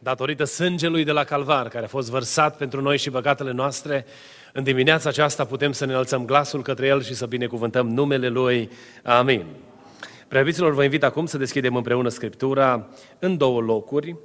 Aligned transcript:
Datorită 0.00 0.44
sângelui 0.44 1.04
de 1.04 1.12
la 1.12 1.24
Calvar, 1.24 1.68
care 1.68 1.84
a 1.84 1.88
fost 1.88 2.10
vărsat 2.10 2.56
pentru 2.56 2.80
noi 2.80 2.98
și 2.98 3.10
păcatele 3.10 3.52
noastre, 3.52 4.06
în 4.52 4.62
dimineața 4.62 5.08
aceasta 5.08 5.44
putem 5.44 5.72
să 5.72 5.84
ne 5.84 5.92
înălțăm 5.92 6.24
glasul 6.24 6.62
către 6.62 6.86
El 6.86 7.02
și 7.02 7.14
să 7.14 7.26
binecuvântăm 7.26 7.88
numele 7.88 8.28
Lui. 8.28 8.70
Amin. 9.02 9.44
Preaviților, 10.28 10.74
vă 10.74 10.84
invit 10.84 11.02
acum 11.02 11.26
să 11.26 11.38
deschidem 11.38 11.76
împreună 11.76 12.08
Scriptura 12.08 12.88
în 13.18 13.36
două 13.36 13.60
locuri, 13.60 14.16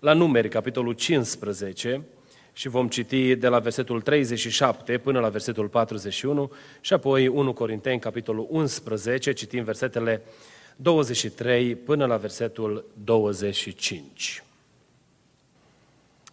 la 0.00 0.12
numeri, 0.12 0.48
capitolul 0.48 0.92
15, 0.92 2.04
și 2.52 2.68
vom 2.68 2.88
citi 2.88 3.34
de 3.34 3.48
la 3.48 3.58
versetul 3.58 4.00
37 4.00 4.98
până 4.98 5.20
la 5.20 5.28
versetul 5.28 5.68
41 5.68 6.52
și 6.80 6.92
apoi 6.92 7.26
1 7.26 7.52
Corinteni, 7.52 8.00
capitolul 8.00 8.46
11, 8.50 9.32
citim 9.32 9.64
versetele 9.64 10.22
23 10.76 11.74
până 11.74 12.06
la 12.06 12.16
versetul 12.16 12.84
25. 13.04 14.42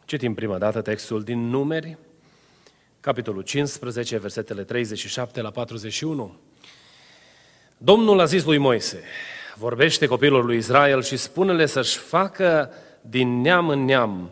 Citim 0.07 0.33
prima 0.33 0.57
dată 0.57 0.81
textul 0.81 1.23
din 1.23 1.49
Numeri, 1.49 1.97
capitolul 2.99 3.41
15, 3.41 4.17
versetele 4.17 4.63
37 4.63 5.41
la 5.41 5.49
41. 5.49 6.35
Domnul 7.77 8.19
a 8.19 8.25
zis 8.25 8.43
lui 8.43 8.57
Moise, 8.57 9.03
vorbește 9.55 10.05
copilul 10.05 10.45
lui 10.45 10.57
Israel 10.57 11.03
și 11.03 11.17
spune-le 11.17 11.65
să-și 11.65 11.97
facă 11.97 12.69
din 13.01 13.41
neam 13.41 13.69
în 13.69 13.85
neam 13.85 14.31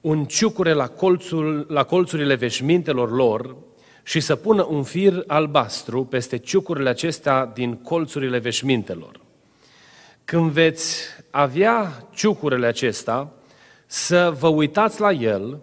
un 0.00 0.24
ciucure 0.24 0.72
la, 0.72 0.88
colțul, 0.88 1.66
la 1.68 1.84
colțurile 1.84 2.34
veșmintelor 2.34 3.10
lor 3.10 3.56
și 4.02 4.20
să 4.20 4.36
pună 4.36 4.66
un 4.68 4.82
fir 4.82 5.24
albastru 5.26 6.04
peste 6.04 6.36
ciucurile 6.36 6.88
acestea 6.88 7.46
din 7.46 7.74
colțurile 7.74 8.38
veșmintelor. 8.38 9.20
Când 10.24 10.50
veți 10.50 11.00
avea 11.30 12.08
ciucurile 12.14 12.66
acestea, 12.66 13.32
să 13.94 14.34
vă 14.38 14.48
uitați 14.48 15.00
la 15.00 15.12
el 15.12 15.60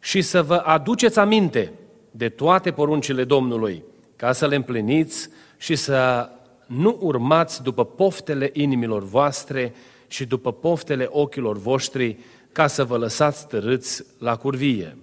și 0.00 0.22
să 0.22 0.42
vă 0.42 0.54
aduceți 0.54 1.18
aminte 1.18 1.72
de 2.10 2.28
toate 2.28 2.70
poruncile 2.70 3.24
Domnului, 3.24 3.84
ca 4.16 4.32
să 4.32 4.46
le 4.46 4.54
împliniți 4.54 5.28
și 5.56 5.76
să 5.76 6.28
nu 6.66 6.98
urmați 7.00 7.62
după 7.62 7.84
poftele 7.84 8.50
inimilor 8.52 9.02
voastre 9.04 9.74
și 10.06 10.24
după 10.24 10.52
poftele 10.52 11.06
ochilor 11.10 11.58
voștri, 11.58 12.18
ca 12.52 12.66
să 12.66 12.84
vă 12.84 12.96
lăsați 12.96 13.46
târâți 13.46 14.04
la 14.18 14.36
curvie. 14.36 14.96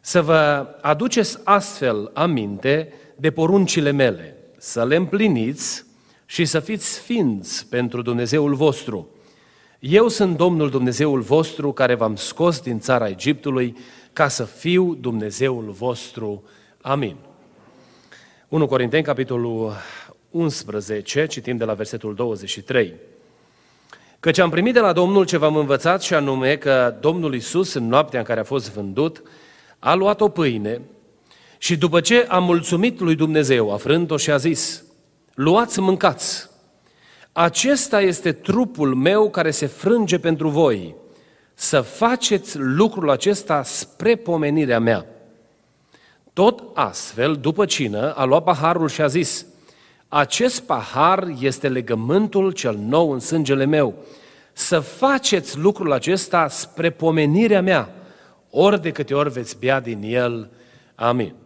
Să 0.00 0.22
vă 0.22 0.66
aduceți 0.80 1.38
astfel 1.44 2.10
aminte 2.14 2.92
de 3.16 3.30
poruncile 3.30 3.90
mele, 3.90 4.36
să 4.58 4.84
le 4.84 4.96
împliniți 4.96 5.84
și 6.26 6.44
să 6.44 6.60
fiți 6.60 6.92
sfinți 6.92 7.68
pentru 7.68 8.02
Dumnezeul 8.02 8.54
vostru. 8.54 9.08
Eu 9.84 10.08
sunt 10.08 10.36
Domnul 10.36 10.70
Dumnezeul 10.70 11.20
vostru 11.20 11.72
care 11.72 11.94
v-am 11.94 12.16
scos 12.16 12.60
din 12.60 12.80
țara 12.80 13.08
Egiptului 13.08 13.76
ca 14.12 14.28
să 14.28 14.44
fiu 14.44 14.94
Dumnezeul 14.94 15.70
vostru. 15.70 16.42
Amin. 16.80 17.16
1 18.48 18.66
Corinteni, 18.66 19.02
capitolul 19.02 19.72
11, 20.30 21.26
citim 21.26 21.56
de 21.56 21.64
la 21.64 21.74
versetul 21.74 22.14
23. 22.14 22.94
Căci 24.20 24.38
am 24.38 24.50
primit 24.50 24.74
de 24.74 24.80
la 24.80 24.92
Domnul 24.92 25.24
ce 25.24 25.36
v-am 25.36 25.56
învățat 25.56 26.02
și 26.02 26.14
anume 26.14 26.56
că 26.56 26.96
Domnul 27.00 27.34
Isus, 27.34 27.72
în 27.72 27.88
noaptea 27.88 28.18
în 28.18 28.24
care 28.24 28.40
a 28.40 28.44
fost 28.44 28.72
vândut, 28.72 29.22
a 29.78 29.94
luat 29.94 30.20
o 30.20 30.28
pâine 30.28 30.80
și 31.58 31.76
după 31.76 32.00
ce 32.00 32.26
a 32.28 32.38
mulțumit 32.38 33.00
lui 33.00 33.14
Dumnezeu, 33.14 33.72
a 33.72 33.76
frânt-o 33.76 34.16
și 34.16 34.30
a 34.30 34.36
zis, 34.36 34.84
luați, 35.34 35.80
mâncați, 35.80 36.50
acesta 37.32 38.00
este 38.00 38.32
trupul 38.32 38.94
meu 38.94 39.30
care 39.30 39.50
se 39.50 39.66
frânge 39.66 40.18
pentru 40.18 40.48
voi. 40.48 40.94
Să 41.54 41.80
faceți 41.80 42.58
lucrul 42.58 43.10
acesta 43.10 43.62
spre 43.62 44.16
pomenirea 44.16 44.80
mea. 44.80 45.06
Tot 46.32 46.62
astfel, 46.74 47.36
după 47.36 47.64
cină, 47.64 48.12
a 48.12 48.24
luat 48.24 48.44
paharul 48.44 48.88
și 48.88 49.00
a 49.00 49.06
zis, 49.06 49.46
acest 50.08 50.62
pahar 50.62 51.34
este 51.40 51.68
legământul 51.68 52.52
cel 52.52 52.76
nou 52.76 53.10
în 53.10 53.20
sângele 53.20 53.64
meu. 53.64 53.94
Să 54.52 54.80
faceți 54.80 55.58
lucrul 55.58 55.92
acesta 55.92 56.48
spre 56.48 56.90
pomenirea 56.90 57.62
mea, 57.62 57.94
ori 58.50 58.82
de 58.82 58.90
câte 58.90 59.14
ori 59.14 59.30
veți 59.30 59.58
bea 59.58 59.80
din 59.80 60.00
el. 60.02 60.50
Amin 60.94 61.34
noastră 61.34 61.41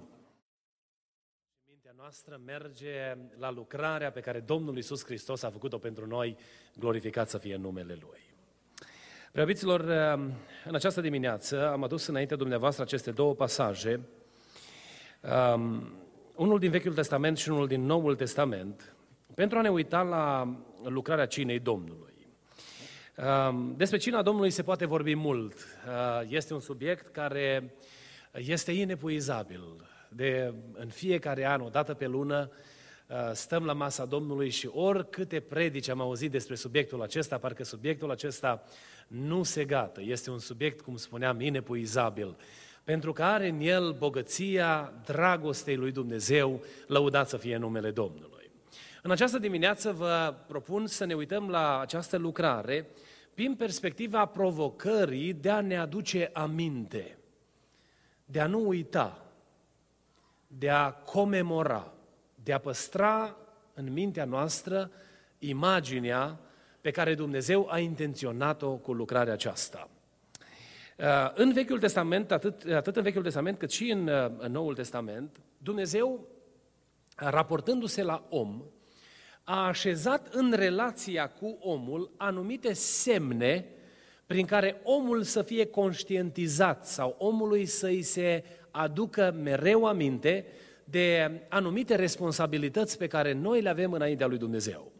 merge 2.46 3.16
la 3.38 3.50
lucrarea 3.50 4.10
pe 4.10 4.20
care 4.20 4.40
Domnul 4.40 4.76
Isus 4.76 5.04
Hristos 5.04 5.42
a 5.42 5.50
făcut-o 5.50 5.78
pentru 5.78 6.06
noi, 6.06 6.36
glorificat 6.74 7.28
să 7.28 7.38
fie 7.38 7.56
numele 7.56 7.98
Lui. 8.00 8.20
Preabiților, 9.32 9.80
în 10.64 10.74
această 10.74 11.00
dimineață 11.00 11.70
am 11.70 11.82
adus 11.82 12.06
înainte 12.06 12.36
dumneavoastră 12.36 12.82
aceste 12.82 13.10
două 13.10 13.34
pasaje, 13.34 14.00
um, 15.54 15.92
unul 16.34 16.58
din 16.58 16.70
Vechiul 16.70 16.94
Testament 16.94 17.36
și 17.38 17.48
unul 17.48 17.66
din 17.66 17.84
Noul 17.84 18.16
Testament, 18.16 18.94
pentru 19.34 19.58
a 19.58 19.60
ne 19.60 19.68
uita 19.70 20.02
la 20.02 20.56
lucrarea 20.84 21.26
cinei 21.26 21.58
Domnului. 21.58 22.26
Um, 23.48 23.74
despre 23.76 23.98
cina 23.98 24.22
Domnului 24.22 24.50
se 24.50 24.62
poate 24.62 24.86
vorbi 24.86 25.14
mult. 25.14 25.54
Uh, 25.54 26.28
este 26.28 26.54
un 26.54 26.60
subiect 26.60 27.06
care 27.06 27.74
este 28.32 28.72
inepuizabil 28.72 29.94
de 30.16 30.54
în 30.72 30.88
fiecare 30.88 31.46
an, 31.46 31.60
o 31.60 31.68
dată 31.68 31.94
pe 31.94 32.06
lună, 32.06 32.50
uh, 33.06 33.16
stăm 33.32 33.64
la 33.64 33.72
masa 33.72 34.04
Domnului 34.04 34.50
și 34.50 34.66
oricâte 34.66 35.40
predici 35.40 35.88
am 35.88 36.00
auzit 36.00 36.30
despre 36.30 36.54
subiectul 36.54 37.02
acesta, 37.02 37.38
parcă 37.38 37.64
subiectul 37.64 38.10
acesta 38.10 38.64
nu 39.06 39.42
se 39.42 39.64
gată. 39.64 40.00
Este 40.04 40.30
un 40.30 40.38
subiect, 40.38 40.80
cum 40.80 40.96
spuneam, 40.96 41.40
inepuizabil, 41.40 42.36
pentru 42.84 43.12
că 43.12 43.22
are 43.22 43.48
în 43.48 43.60
el 43.60 43.92
bogăția 43.92 44.92
dragostei 45.04 45.76
lui 45.76 45.92
Dumnezeu, 45.92 46.62
lăudat 46.86 47.28
să 47.28 47.36
fie 47.36 47.56
numele 47.56 47.90
Domnului. 47.90 48.50
În 49.02 49.10
această 49.10 49.38
dimineață 49.38 49.92
vă 49.92 50.34
propun 50.46 50.86
să 50.86 51.04
ne 51.04 51.14
uităm 51.14 51.48
la 51.48 51.80
această 51.80 52.16
lucrare 52.16 52.88
prin 53.34 53.54
perspectiva 53.54 54.26
provocării 54.26 55.32
de 55.32 55.50
a 55.50 55.60
ne 55.60 55.78
aduce 55.78 56.30
aminte, 56.32 57.18
de 58.24 58.40
a 58.40 58.46
nu 58.46 58.66
uita, 58.66 59.25
de 60.58 60.70
a 60.70 60.90
comemora, 60.90 61.92
de 62.42 62.52
a 62.52 62.58
păstra 62.58 63.36
în 63.74 63.92
mintea 63.92 64.24
noastră 64.24 64.90
imaginea 65.38 66.40
pe 66.80 66.90
care 66.90 67.14
Dumnezeu 67.14 67.68
a 67.70 67.78
intenționat-o 67.78 68.76
cu 68.76 68.92
lucrarea 68.92 69.32
aceasta. 69.32 69.88
Uh, 70.98 71.04
în 71.34 71.52
Vechiul 71.52 71.78
Testament, 71.78 72.30
atât, 72.30 72.64
atât 72.72 72.96
în 72.96 73.02
Vechiul 73.02 73.22
Testament 73.22 73.58
cât 73.58 73.70
și 73.70 73.90
în, 73.90 74.08
uh, 74.08 74.30
în 74.38 74.52
Noul 74.52 74.74
Testament, 74.74 75.40
Dumnezeu, 75.58 76.28
raportându-se 77.16 78.02
la 78.02 78.26
om, 78.28 78.62
a 79.44 79.66
așezat 79.66 80.34
în 80.34 80.52
relația 80.52 81.28
cu 81.28 81.58
omul 81.60 82.12
anumite 82.16 82.72
semne 82.72 83.66
prin 84.26 84.46
care 84.46 84.80
omul 84.82 85.22
să 85.22 85.42
fie 85.42 85.66
conștientizat 85.66 86.86
sau 86.86 87.14
omului 87.18 87.66
să-i 87.66 88.02
se 88.02 88.44
aducă 88.76 89.34
mereu 89.42 89.84
aminte 89.84 90.46
de 90.84 91.30
anumite 91.48 91.94
responsabilități 91.94 92.98
pe 92.98 93.06
care 93.06 93.32
noi 93.32 93.60
le 93.60 93.68
avem 93.68 93.92
înaintea 93.92 94.26
lui 94.26 94.38
Dumnezeu. 94.38 94.92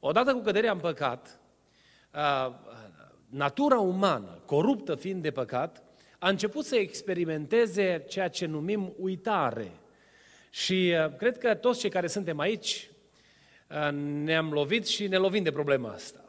Odată 0.00 0.32
cu 0.34 0.40
căderea 0.40 0.72
în 0.72 0.78
păcat, 0.78 1.40
natura 3.28 3.78
umană, 3.78 4.38
coruptă 4.46 4.94
fiind 4.94 5.22
de 5.22 5.30
păcat, 5.30 5.82
a 6.18 6.28
început 6.28 6.64
să 6.64 6.76
experimenteze 6.76 8.04
ceea 8.08 8.28
ce 8.28 8.46
numim 8.46 8.94
uitare. 8.98 9.70
Și 10.50 10.94
cred 11.18 11.38
că 11.38 11.54
toți 11.54 11.80
cei 11.80 11.90
care 11.90 12.06
suntem 12.06 12.38
aici 12.38 12.90
ne-am 14.22 14.52
lovit 14.52 14.86
și 14.86 15.06
ne 15.06 15.16
lovim 15.16 15.42
de 15.42 15.52
problema 15.52 15.90
asta. 15.92 16.24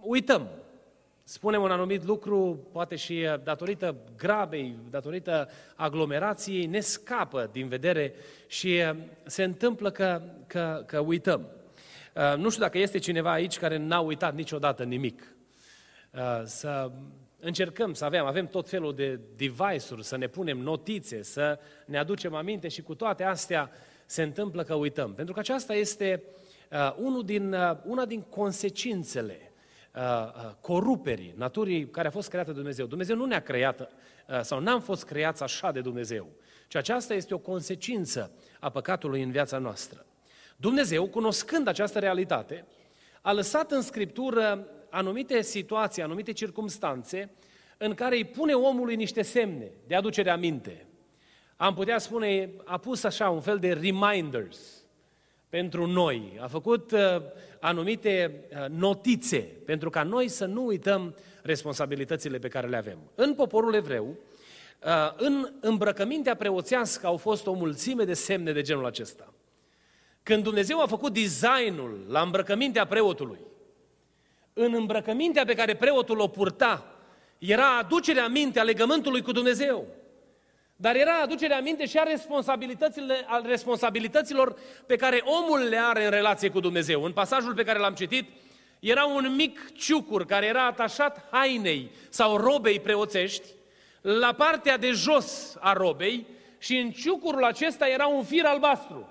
Uităm 0.00 0.48
spunem 1.28 1.62
un 1.62 1.70
anumit 1.70 2.04
lucru, 2.04 2.68
poate 2.72 2.96
și 2.96 3.26
uh, 3.32 3.42
datorită 3.42 3.96
grabei, 4.16 4.76
datorită 4.90 5.48
aglomerației, 5.74 6.66
ne 6.66 6.80
scapă 6.80 7.48
din 7.52 7.68
vedere 7.68 8.14
și 8.46 8.80
uh, 8.90 8.96
se 9.24 9.42
întâmplă 9.42 9.90
că, 9.90 10.22
că, 10.46 10.82
că 10.86 10.98
uităm. 10.98 11.48
Uh, 12.14 12.36
nu 12.36 12.48
știu 12.48 12.62
dacă 12.62 12.78
este 12.78 12.98
cineva 12.98 13.32
aici 13.32 13.58
care 13.58 13.76
n-a 13.76 14.00
uitat 14.00 14.34
niciodată 14.34 14.84
nimic. 14.84 15.36
să 16.44 16.90
încercăm 17.40 17.94
să 17.94 18.04
avem, 18.04 18.24
avem 18.24 18.46
tot 18.46 18.68
felul 18.68 18.94
de 18.94 19.20
device-uri, 19.36 20.04
să 20.04 20.16
ne 20.16 20.26
punem 20.26 20.58
notițe, 20.58 21.22
să 21.22 21.58
ne 21.86 21.98
aducem 21.98 22.34
aminte 22.34 22.68
și 22.68 22.82
cu 22.82 22.94
toate 22.94 23.24
astea 23.24 23.70
se 24.06 24.22
întâmplă 24.22 24.62
că 24.62 24.74
uităm. 24.74 25.14
Pentru 25.14 25.34
că 25.34 25.40
aceasta 25.40 25.74
este 25.74 26.22
uh, 26.70 26.94
unul 26.98 27.24
din, 27.24 27.52
uh, 27.52 27.76
una 27.84 28.04
din 28.04 28.20
consecințele 28.20 29.45
uh, 29.96 30.02
uh, 30.02 30.50
coruperii 30.60 31.34
naturii 31.36 31.90
care 31.90 32.08
a 32.08 32.10
fost 32.10 32.28
creată 32.28 32.50
de 32.50 32.56
Dumnezeu. 32.56 32.86
Dumnezeu 32.86 33.16
nu 33.16 33.24
ne-a 33.24 33.42
creat 33.42 33.80
uh, 33.80 34.40
sau 34.40 34.60
n-am 34.60 34.80
fost 34.80 35.04
creați 35.04 35.42
așa 35.42 35.72
de 35.72 35.80
Dumnezeu, 35.80 36.28
ci 36.68 36.74
aceasta 36.74 37.14
este 37.14 37.34
o 37.34 37.38
consecință 37.38 38.32
a 38.60 38.70
păcatului 38.70 39.22
în 39.22 39.30
viața 39.30 39.58
noastră. 39.58 40.06
Dumnezeu, 40.56 41.08
cunoscând 41.08 41.68
această 41.68 41.98
realitate, 41.98 42.66
a 43.20 43.32
lăsat 43.32 43.72
în 43.72 43.82
Scriptură 43.82 44.68
anumite 44.90 45.42
situații, 45.42 46.02
anumite 46.02 46.32
circumstanțe 46.32 47.30
în 47.76 47.94
care 47.94 48.16
îi 48.16 48.24
pune 48.24 48.52
omului 48.52 48.96
niște 48.96 49.22
semne 49.22 49.70
de 49.86 49.94
aducere 49.94 50.30
aminte. 50.30 50.86
Am 51.56 51.74
putea 51.74 51.98
spune, 51.98 52.50
a 52.64 52.78
pus 52.78 53.04
așa 53.04 53.30
un 53.30 53.40
fel 53.40 53.58
de 53.58 53.72
reminders 53.72 54.75
pentru 55.56 55.86
noi, 55.86 56.38
a 56.40 56.46
făcut 56.46 56.90
uh, 56.90 57.00
anumite 57.60 58.44
uh, 58.50 58.68
notițe 58.68 59.38
pentru 59.64 59.90
ca 59.90 60.02
noi 60.02 60.28
să 60.28 60.44
nu 60.44 60.66
uităm 60.66 61.14
responsabilitățile 61.42 62.38
pe 62.38 62.48
care 62.48 62.68
le 62.68 62.76
avem. 62.76 62.98
În 63.14 63.34
poporul 63.34 63.74
evreu, 63.74 64.06
uh, 64.84 65.12
în 65.16 65.52
îmbrăcămintea 65.60 66.34
preoțească 66.34 67.06
au 67.06 67.16
fost 67.16 67.46
o 67.46 67.52
mulțime 67.52 68.04
de 68.04 68.14
semne 68.14 68.52
de 68.52 68.62
genul 68.62 68.86
acesta. 68.86 69.32
Când 70.22 70.42
Dumnezeu 70.42 70.80
a 70.80 70.86
făcut 70.86 71.12
designul 71.12 72.04
la 72.08 72.20
îmbrăcămintea 72.20 72.86
preotului, 72.86 73.40
în 74.52 74.74
îmbrăcămintea 74.74 75.44
pe 75.44 75.54
care 75.54 75.76
preotul 75.76 76.18
o 76.18 76.28
purta, 76.28 76.96
era 77.38 77.78
aducerea 77.78 78.28
minte 78.28 78.60
a 78.60 78.62
legământului 78.62 79.22
cu 79.22 79.32
Dumnezeu. 79.32 79.86
Dar 80.76 80.96
era 80.96 81.20
aducerea 81.22 81.60
minte 81.60 81.86
și 81.86 81.98
a 81.98 82.02
responsabilitățile, 82.02 83.24
al 83.26 83.44
responsabilităților 83.46 84.56
pe 84.86 84.96
care 84.96 85.22
omul 85.24 85.58
le 85.68 85.78
are 85.78 86.04
în 86.04 86.10
relație 86.10 86.50
cu 86.50 86.60
Dumnezeu. 86.60 87.02
În 87.02 87.12
pasajul 87.12 87.54
pe 87.54 87.64
care 87.64 87.78
l-am 87.78 87.94
citit, 87.94 88.28
era 88.80 89.04
un 89.04 89.34
mic 89.34 89.72
ciucur 89.76 90.26
care 90.26 90.46
era 90.46 90.66
atașat 90.66 91.28
hainei 91.30 91.90
sau 92.08 92.36
robei 92.36 92.80
preoțești, 92.80 93.48
la 94.00 94.32
partea 94.32 94.76
de 94.76 94.90
jos 94.90 95.56
a 95.60 95.72
robei 95.72 96.26
și 96.58 96.76
în 96.76 96.90
ciucurul 96.90 97.44
acesta 97.44 97.88
era 97.88 98.06
un 98.06 98.24
fir 98.24 98.44
albastru. 98.44 99.08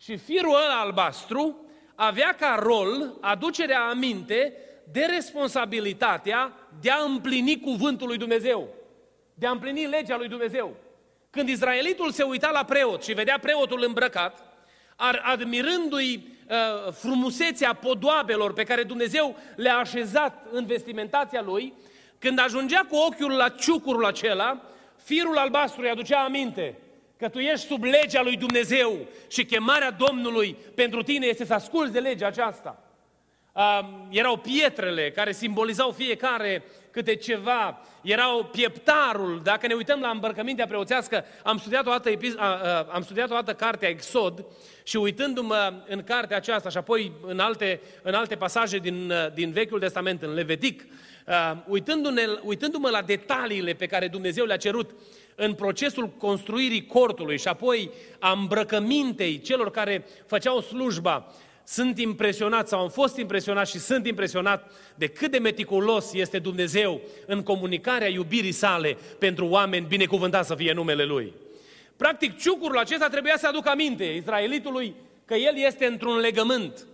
Și 0.00 0.16
firul 0.16 0.54
ăla 0.54 0.80
albastru 0.80 1.56
avea 1.94 2.36
ca 2.38 2.58
rol 2.58 3.16
aducerea 3.20 3.80
aminte 3.80 4.52
de 4.92 5.04
responsabilitatea 5.04 6.52
de 6.80 6.90
a 6.90 7.02
împlini 7.02 7.60
cuvântul 7.60 8.06
lui 8.06 8.16
Dumnezeu, 8.16 8.68
de 9.34 9.46
a 9.46 9.50
împlini 9.50 9.86
legea 9.86 10.16
lui 10.16 10.28
Dumnezeu. 10.28 10.76
Când 11.36 11.48
Israelitul 11.48 12.10
se 12.10 12.22
uita 12.22 12.50
la 12.50 12.64
preot 12.64 13.02
și 13.02 13.12
vedea 13.12 13.38
preotul 13.38 13.84
îmbrăcat, 13.86 14.56
admirându-i 15.22 16.36
uh, 16.48 16.92
frumusețea 16.92 17.72
podoabelor 17.72 18.52
pe 18.52 18.64
care 18.64 18.82
Dumnezeu 18.82 19.36
le-a 19.56 19.76
așezat 19.76 20.46
în 20.52 20.66
vestimentația 20.66 21.42
lui, 21.42 21.72
când 22.18 22.38
ajungea 22.38 22.86
cu 22.88 22.96
ochiul 22.96 23.32
la 23.32 23.48
ciucurul 23.48 24.04
acela, 24.04 24.62
firul 25.04 25.36
albastru 25.36 25.82
îi 25.82 25.90
aducea 25.90 26.24
aminte 26.24 26.78
că 27.18 27.28
tu 27.28 27.38
ești 27.38 27.66
sub 27.66 27.82
legea 27.82 28.22
lui 28.22 28.36
Dumnezeu 28.36 29.06
și 29.28 29.44
chemarea 29.44 29.90
Domnului 29.90 30.56
pentru 30.74 31.02
tine 31.02 31.26
este 31.26 31.44
să 31.44 31.54
asculți 31.54 31.92
de 31.92 31.98
legea 31.98 32.26
aceasta. 32.26 32.85
Um, 33.56 34.08
erau 34.10 34.36
pietrele 34.36 35.10
care 35.10 35.32
simbolizau 35.32 35.90
fiecare 35.90 36.62
câte 36.90 37.14
ceva, 37.14 37.80
erau 38.02 38.44
pieptarul, 38.44 39.40
dacă 39.44 39.66
ne 39.66 39.74
uităm 39.74 40.00
la 40.00 40.08
îmbărcămintea 40.08 40.66
preoțească, 40.66 41.24
am 41.42 41.58
studiat 41.58 41.86
o 41.86 41.90
dată, 41.90 42.10
am 42.92 43.02
studiat 43.02 43.30
o 43.30 43.34
dată 43.34 43.54
cartea 43.54 43.88
Exod 43.88 44.44
și 44.82 44.96
uitându-mă 44.96 45.72
în 45.88 46.02
cartea 46.02 46.36
aceasta 46.36 46.68
și 46.68 46.76
apoi 46.76 47.12
în 47.26 47.38
alte, 47.38 47.80
în 48.02 48.14
alte 48.14 48.36
pasaje 48.36 48.78
din, 48.78 49.12
din 49.34 49.50
Vechiul 49.50 49.80
Testament, 49.80 50.22
în 50.22 50.34
Levitic, 50.34 50.82
uh, 51.26 51.52
uitându-ne, 51.66 52.22
uitându-mă 52.42 52.88
la 52.90 53.02
detaliile 53.02 53.72
pe 53.72 53.86
care 53.86 54.08
Dumnezeu 54.08 54.44
le-a 54.44 54.56
cerut 54.56 54.90
în 55.34 55.54
procesul 55.54 56.08
construirii 56.08 56.86
cortului 56.86 57.38
și 57.38 57.48
apoi 57.48 57.90
a 58.18 58.30
îmbrăcămintei 58.30 59.40
celor 59.40 59.70
care 59.70 60.04
făceau 60.26 60.60
slujba, 60.60 61.32
sunt 61.68 61.98
impresionat 61.98 62.68
sau 62.68 62.80
am 62.80 62.88
fost 62.88 63.16
impresionat 63.16 63.68
și 63.68 63.78
sunt 63.78 64.06
impresionat 64.06 64.72
de 64.94 65.06
cât 65.06 65.30
de 65.30 65.38
meticulos 65.38 66.12
este 66.12 66.38
Dumnezeu 66.38 67.00
în 67.26 67.42
comunicarea 67.42 68.08
iubirii 68.08 68.52
sale 68.52 68.96
pentru 69.18 69.46
oameni, 69.46 69.86
binecuvântat 69.86 70.46
să 70.46 70.54
fie 70.54 70.72
numele 70.72 71.04
Lui. 71.04 71.32
Practic, 71.96 72.38
ciucurul 72.38 72.78
acesta 72.78 73.08
trebuia 73.08 73.36
să 73.36 73.46
aducă 73.46 73.68
aminte 73.68 74.04
Israelitului 74.04 74.94
că 75.24 75.34
el 75.34 75.56
este 75.56 75.86
într-un 75.86 76.16
legământ. 76.16 76.86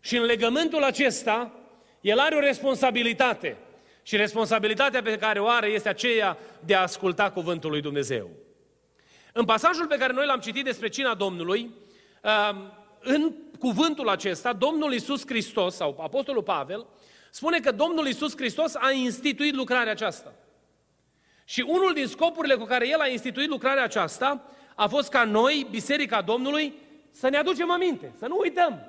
Și 0.00 0.16
în 0.16 0.24
legământul 0.24 0.82
acesta, 0.82 1.52
el 2.00 2.18
are 2.18 2.34
o 2.34 2.40
responsabilitate. 2.40 3.56
Și 4.02 4.16
responsabilitatea 4.16 5.02
pe 5.02 5.16
care 5.16 5.40
o 5.40 5.48
are 5.48 5.66
este 5.66 5.88
aceea 5.88 6.38
de 6.64 6.74
a 6.74 6.82
asculta 6.82 7.30
cuvântul 7.30 7.70
lui 7.70 7.80
Dumnezeu. 7.80 8.30
În 9.32 9.44
pasajul 9.44 9.86
pe 9.86 9.96
care 9.96 10.12
noi 10.12 10.26
l-am 10.26 10.40
citit 10.40 10.64
despre 10.64 10.88
cina 10.88 11.14
Domnului, 11.14 11.70
um, 12.50 12.72
în 13.00 13.32
cuvântul 13.60 14.08
acesta, 14.08 14.52
Domnul 14.52 14.92
Iisus 14.92 15.26
Hristos, 15.26 15.74
sau 15.74 15.98
Apostolul 16.00 16.42
Pavel, 16.42 16.86
spune 17.30 17.60
că 17.60 17.72
Domnul 17.72 18.06
Iisus 18.06 18.36
Hristos 18.36 18.74
a 18.74 18.90
instituit 18.90 19.54
lucrarea 19.54 19.92
aceasta. 19.92 20.32
Și 21.44 21.64
unul 21.68 21.92
din 21.94 22.06
scopurile 22.06 22.54
cu 22.54 22.64
care 22.64 22.88
El 22.88 23.00
a 23.00 23.06
instituit 23.06 23.48
lucrarea 23.48 23.82
aceasta 23.82 24.50
a 24.74 24.86
fost 24.86 25.08
ca 25.08 25.24
noi, 25.24 25.66
Biserica 25.70 26.22
Domnului, 26.22 26.74
să 27.10 27.28
ne 27.28 27.36
aducem 27.36 27.70
aminte, 27.70 28.12
să 28.18 28.26
nu 28.26 28.38
uităm. 28.38 28.80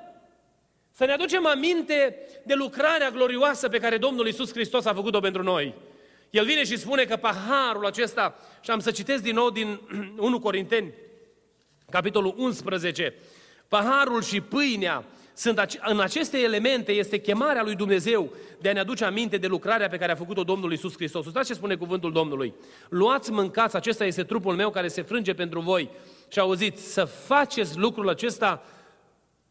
Să 0.91 1.05
ne 1.05 1.11
aducem 1.11 1.45
aminte 1.45 2.17
de 2.45 2.53
lucrarea 2.53 3.09
glorioasă 3.09 3.69
pe 3.69 3.79
care 3.79 3.97
Domnul 3.97 4.25
Iisus 4.25 4.51
Hristos 4.51 4.85
a 4.85 4.93
făcut-o 4.93 5.19
pentru 5.19 5.43
noi. 5.43 5.73
El 6.29 6.45
vine 6.45 6.63
și 6.63 6.77
spune 6.77 7.03
că 7.03 7.15
paharul 7.15 7.85
acesta, 7.85 8.35
și 8.61 8.71
am 8.71 8.79
să 8.79 8.91
citesc 8.91 9.23
din 9.23 9.35
nou 9.35 9.49
din 9.49 9.79
1 10.17 10.39
Corinteni, 10.39 10.93
capitolul 11.89 12.33
11, 12.37 13.15
paharul 13.71 14.21
și 14.21 14.41
pâinea, 14.41 15.03
sunt, 15.33 15.79
în 15.85 15.99
aceste 15.99 16.37
elemente 16.37 16.91
este 16.91 17.17
chemarea 17.17 17.63
lui 17.63 17.75
Dumnezeu 17.75 18.33
de 18.59 18.69
a 18.69 18.73
ne 18.73 18.79
aduce 18.79 19.05
aminte 19.05 19.37
de 19.37 19.47
lucrarea 19.47 19.87
pe 19.87 19.97
care 19.97 20.11
a 20.11 20.15
făcut-o 20.15 20.43
Domnul 20.43 20.73
Isus 20.73 20.93
Hristos. 20.93 21.25
Uitați 21.25 21.47
ce 21.47 21.53
spune 21.53 21.75
cuvântul 21.75 22.11
Domnului. 22.11 22.53
Luați, 22.89 23.31
mâncați, 23.31 23.75
acesta 23.75 24.05
este 24.05 24.23
trupul 24.23 24.55
meu 24.55 24.69
care 24.69 24.87
se 24.87 25.01
frânge 25.01 25.33
pentru 25.33 25.59
voi. 25.59 25.89
Și 26.31 26.39
auziți, 26.39 26.93
să 26.93 27.05
faceți 27.05 27.77
lucrul 27.77 28.09
acesta 28.09 28.63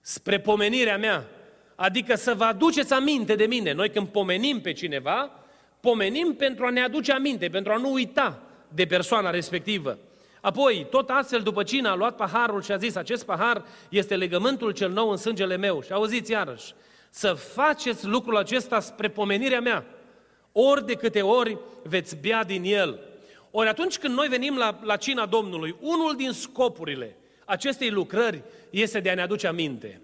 spre 0.00 0.40
pomenirea 0.40 0.98
mea. 0.98 1.28
Adică 1.74 2.14
să 2.14 2.34
vă 2.34 2.44
aduceți 2.44 2.92
aminte 2.92 3.34
de 3.34 3.44
mine. 3.44 3.72
Noi 3.72 3.90
când 3.90 4.08
pomenim 4.08 4.60
pe 4.60 4.72
cineva, 4.72 5.30
pomenim 5.80 6.34
pentru 6.34 6.66
a 6.66 6.70
ne 6.70 6.82
aduce 6.82 7.12
aminte, 7.12 7.48
pentru 7.48 7.72
a 7.72 7.76
nu 7.76 7.92
uita 7.92 8.42
de 8.68 8.86
persoana 8.86 9.30
respectivă. 9.30 9.98
Apoi, 10.40 10.86
tot 10.90 11.10
astfel, 11.10 11.40
după 11.40 11.62
cine 11.62 11.88
a 11.88 11.94
luat 11.94 12.16
paharul 12.16 12.62
și 12.62 12.72
a 12.72 12.76
zis, 12.76 12.94
acest 12.94 13.24
pahar 13.24 13.64
este 13.88 14.16
legământul 14.16 14.70
cel 14.70 14.90
nou 14.90 15.10
în 15.10 15.16
sângele 15.16 15.56
meu. 15.56 15.82
Și 15.82 15.92
auziți 15.92 16.30
iarăși, 16.30 16.74
să 17.10 17.32
faceți 17.32 18.06
lucrul 18.06 18.36
acesta 18.36 18.80
spre 18.80 19.08
pomenirea 19.08 19.60
mea. 19.60 19.84
Ori 20.52 20.86
de 20.86 20.94
câte 20.94 21.22
ori 21.22 21.58
veți 21.82 22.16
bea 22.16 22.44
din 22.44 22.62
el. 22.64 23.00
Ori 23.50 23.68
atunci 23.68 23.98
când 23.98 24.14
noi 24.14 24.28
venim 24.28 24.56
la, 24.56 24.78
la 24.82 24.96
cina 24.96 25.26
Domnului, 25.26 25.76
unul 25.80 26.16
din 26.16 26.30
scopurile 26.30 27.16
acestei 27.50 27.90
lucrări 27.90 28.42
este 28.70 29.00
de 29.00 29.10
a 29.10 29.14
ne 29.14 29.22
aduce 29.22 29.46
aminte, 29.46 30.00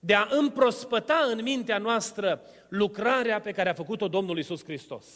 de 0.00 0.14
a 0.14 0.26
împrospăta 0.30 1.26
în 1.30 1.42
mintea 1.42 1.78
noastră 1.78 2.42
lucrarea 2.68 3.40
pe 3.40 3.50
care 3.52 3.68
a 3.68 3.74
făcut-o 3.74 4.08
Domnul 4.08 4.38
Isus 4.38 4.64
Hristos. 4.64 5.06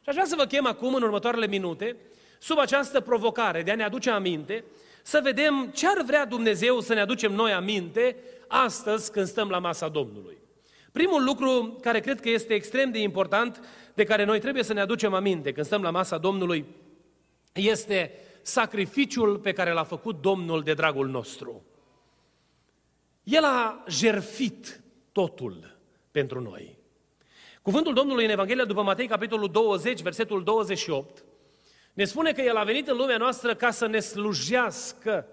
Și 0.00 0.08
aș 0.08 0.14
vrea 0.14 0.26
să 0.26 0.34
vă 0.36 0.44
chem 0.44 0.66
acum, 0.66 0.94
în 0.94 1.02
următoarele 1.02 1.46
minute, 1.46 1.96
sub 2.38 2.58
această 2.58 3.00
provocare 3.00 3.62
de 3.62 3.70
a 3.70 3.74
ne 3.74 3.84
aduce 3.84 4.10
aminte, 4.10 4.64
să 5.02 5.20
vedem 5.22 5.70
ce 5.74 5.88
ar 5.88 6.02
vrea 6.04 6.26
Dumnezeu 6.26 6.80
să 6.80 6.94
ne 6.94 7.00
aducem 7.00 7.32
noi 7.32 7.52
aminte 7.52 8.16
astăzi 8.48 9.12
când 9.12 9.26
stăm 9.26 9.48
la 9.48 9.58
masa 9.58 9.88
Domnului. 9.88 10.36
Primul 10.92 11.24
lucru 11.24 11.78
care 11.80 12.00
cred 12.00 12.20
că 12.20 12.28
este 12.28 12.54
extrem 12.54 12.90
de 12.90 12.98
important, 12.98 13.60
de 13.94 14.04
care 14.04 14.24
noi 14.24 14.40
trebuie 14.40 14.62
să 14.62 14.72
ne 14.72 14.80
aducem 14.80 15.14
aminte 15.14 15.52
când 15.52 15.66
stăm 15.66 15.82
la 15.82 15.90
masa 15.90 16.18
Domnului, 16.18 16.66
este 17.52 18.12
sacrificiul 18.42 19.38
pe 19.38 19.52
care 19.52 19.72
l-a 19.72 19.84
făcut 19.84 20.20
Domnul 20.20 20.62
de 20.62 20.74
dragul 20.74 21.08
nostru. 21.08 21.64
El 23.22 23.44
a 23.44 23.84
jerfit 23.88 24.82
totul 25.12 25.78
pentru 26.10 26.40
noi. 26.40 26.78
Cuvântul 27.62 27.94
Domnului 27.94 28.24
în 28.24 28.30
Evanghelia 28.30 28.64
după 28.64 28.82
Matei, 28.82 29.06
capitolul 29.06 29.48
20, 29.48 30.00
versetul 30.00 30.44
28, 30.44 31.24
ne 31.98 32.04
spune 32.04 32.32
că 32.32 32.40
El 32.40 32.56
a 32.56 32.64
venit 32.64 32.88
în 32.88 32.96
lumea 32.96 33.16
noastră 33.16 33.54
ca 33.54 33.70
să 33.70 33.86
ne 33.86 33.98
slujească. 34.00 35.26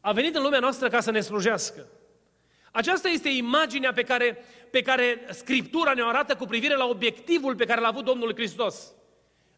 A 0.00 0.12
venit 0.12 0.34
în 0.34 0.42
lumea 0.42 0.58
noastră 0.58 0.88
ca 0.88 1.00
să 1.00 1.10
ne 1.10 1.20
slujească. 1.20 1.86
Aceasta 2.70 3.08
este 3.08 3.28
imaginea 3.28 3.92
pe 3.92 4.02
care, 4.02 4.44
pe 4.70 4.82
care 4.82 5.26
Scriptura 5.30 5.92
ne 5.92 6.02
arată 6.02 6.34
cu 6.34 6.44
privire 6.44 6.76
la 6.76 6.84
obiectivul 6.84 7.54
pe 7.54 7.64
care 7.64 7.80
l-a 7.80 7.88
avut 7.88 8.04
Domnul 8.04 8.34
Hristos. 8.34 8.92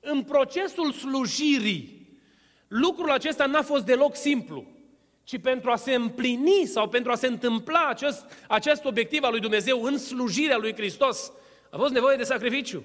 În 0.01 0.23
procesul 0.23 0.93
slujirii, 0.93 2.09
lucrul 2.69 3.11
acesta 3.11 3.47
n-a 3.47 3.63
fost 3.63 3.85
deloc 3.85 4.17
simplu, 4.17 4.67
ci 5.25 5.41
pentru 5.41 5.71
a 5.71 5.77
se 5.77 5.95
împlini 5.95 6.67
sau 6.67 6.89
pentru 6.89 7.13
a 7.13 7.15
se 7.15 7.27
întâmpla 7.27 7.87
acest, 7.89 8.25
acest 8.49 8.85
obiectiv 8.85 9.23
al 9.23 9.31
lui 9.31 9.41
Dumnezeu 9.41 9.83
în 9.83 9.99
slujirea 9.99 10.57
lui 10.57 10.75
Hristos, 10.75 11.33
a 11.71 11.77
fost 11.77 11.93
nevoie 11.93 12.17
de 12.17 12.23
sacrificiu. 12.23 12.85